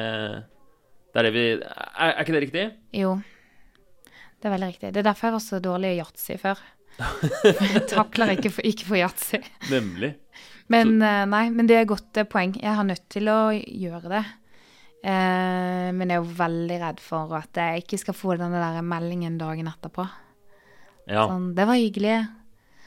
[1.12, 1.68] det er det vi er,
[2.08, 2.64] er ikke det riktig?
[2.96, 3.18] Jo.
[4.40, 4.94] Det er veldig riktig.
[4.96, 6.64] Det er derfor jeg var så dårlig i yatzy før.
[7.44, 9.42] jeg takler ikke for, ikke for yatzy.
[9.74, 10.14] Nemlig.
[10.72, 12.56] Men eh, nei, men det er godt eh, poeng.
[12.62, 14.24] Jeg har nødt til å gjøre det.
[15.06, 18.86] Eh, men jeg er jo veldig redd for at jeg ikke skal få denne der
[18.86, 20.08] meldingen dagen etterpå.
[21.06, 21.28] Ja.
[21.30, 22.20] Sånn, det var hyggelig.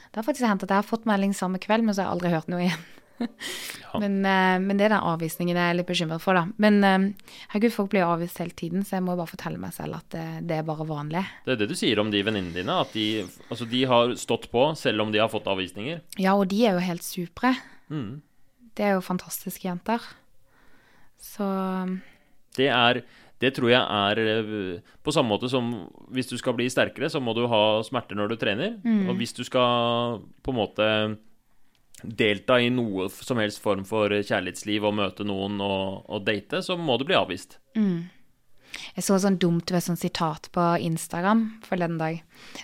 [0.08, 2.16] Det har faktisk hendt at jeg har fått melding samme kveld, men så har jeg
[2.16, 2.86] aldri hørt noe igjen.
[4.02, 6.46] men, eh, men det er den avvisningen jeg er litt bekymret for, da.
[6.58, 10.00] Men eh, herregud, folk blir avvist hele tiden, så jeg må bare fortelle meg selv
[10.00, 11.22] at det, det er bare vanlig.
[11.46, 13.08] Det er det du sier om de venninnene dine, at de,
[13.46, 16.02] altså de har stått på selv om de har fått avvisninger.
[16.18, 17.54] Ja, og de er jo helt supre.
[17.94, 18.24] Mm.
[18.74, 20.02] Det er jo fantastiske jenter.
[21.18, 21.46] Så
[22.56, 23.02] Det er
[23.38, 25.70] Det tror jeg er eh, på samme måte som
[26.10, 28.72] hvis du skal bli sterkere, så må du ha smerter når du trener.
[28.82, 29.06] Mm.
[29.10, 30.88] Og hvis du skal på en måte
[32.02, 36.74] delta i noe som helst form for kjærlighetsliv og møte noen og, og date, så
[36.78, 37.60] må du bli avvist.
[38.96, 42.20] Jeg så sånn dumt ved sånn sitat på Instagram forleden dag,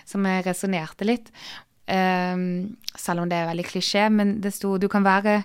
[0.07, 1.31] som jeg resonnerte litt.
[1.85, 5.43] Ehm, selv om det er veldig klisjé, men det sto du kan være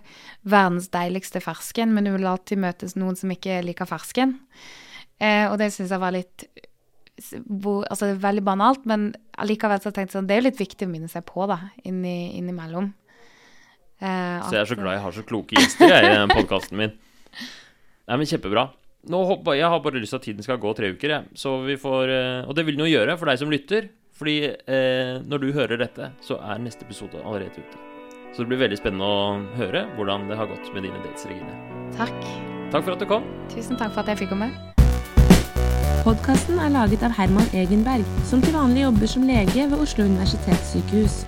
[0.49, 4.39] verdens deiligste fersken, men du vil alltid møtes noen som ikke liker fersken.
[5.21, 6.47] Uh, og det syns jeg var litt
[7.45, 10.47] hvor, Altså det er veldig banalt, men allikevel så tenkte jeg sånn Det er jo
[10.47, 12.87] litt viktig å minne seg på, da, inni, innimellom.
[14.01, 16.81] Eh, Så jeg er så glad jeg har så kloke gjester jeg, i den podkasten
[16.81, 16.95] min.
[18.09, 18.71] Nei, men Kjempebra.
[19.13, 19.21] Nå
[19.53, 21.29] jeg har bare lyst til at tiden skal gå tre uker, jeg.
[21.37, 23.91] Så vi får, eh, og det vil den jo gjøre for deg som lytter.
[24.21, 27.79] Fordi eh, når du hører dette, så er neste episode allerede ute.
[28.35, 31.57] Så det blir veldig spennende å høre hvordan det har gått med dine dates, Regine.
[31.97, 32.13] Takk.
[32.71, 33.25] Takk for at du kom.
[33.51, 34.53] Tusen takk for at jeg fikk komme.
[36.05, 41.23] Podkasten er laget av Herman Egenberg, som til vanlig jobber som lege ved Oslo universitetssykehus.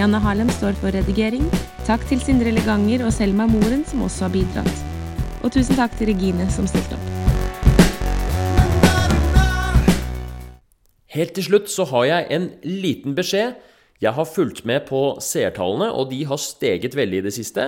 [0.00, 1.44] Janne Harlem står for redigering.
[1.88, 4.84] Takk til Sindre Leganger og Selma Moren, som også har bidratt.
[5.44, 7.07] Og tusen takk til Regine, som stilte opp.
[11.14, 13.56] Helt til slutt så har jeg en liten beskjed.
[13.98, 17.64] Jeg har fulgt med på seertallene, og de har steget veldig i det siste.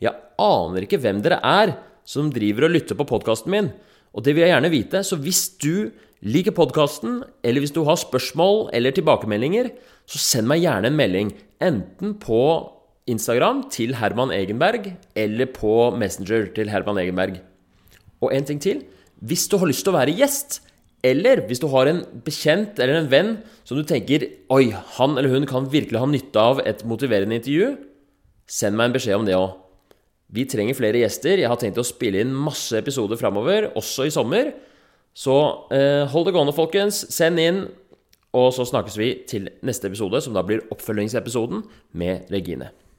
[0.00, 1.76] Jeg aner ikke hvem dere er
[2.08, 3.68] som driver og lytter på podkasten min.
[4.16, 5.90] Og det vil jeg gjerne vite, så hvis du
[6.26, 9.70] liker podkasten, eller hvis du har spørsmål eller tilbakemeldinger,
[10.08, 11.34] så send meg gjerne en melding.
[11.62, 12.40] Enten på
[13.10, 17.38] Instagram til Herman Egenberg, eller på Messenger til Herman Egenberg.
[18.20, 18.82] Og en ting til.
[19.20, 20.62] Hvis du har lyst til å være gjest,
[21.06, 23.30] eller hvis du har en bekjent eller en venn
[23.64, 27.72] som du tenker Oi, han eller hun kan virkelig ha nytte av et motiverende intervju,
[28.50, 29.54] send meg en beskjed om det òg.
[30.30, 31.40] Vi trenger flere gjester.
[31.40, 34.52] Jeg har tenkt å spille inn masse episoder framover, også i sommer.
[35.16, 35.36] Så
[35.74, 37.02] eh, hold det gående, folkens.
[37.10, 37.64] Send inn.
[38.36, 41.64] Og så snakkes vi til neste episode, som da blir oppfølgingsepisoden
[41.98, 42.70] med Regine.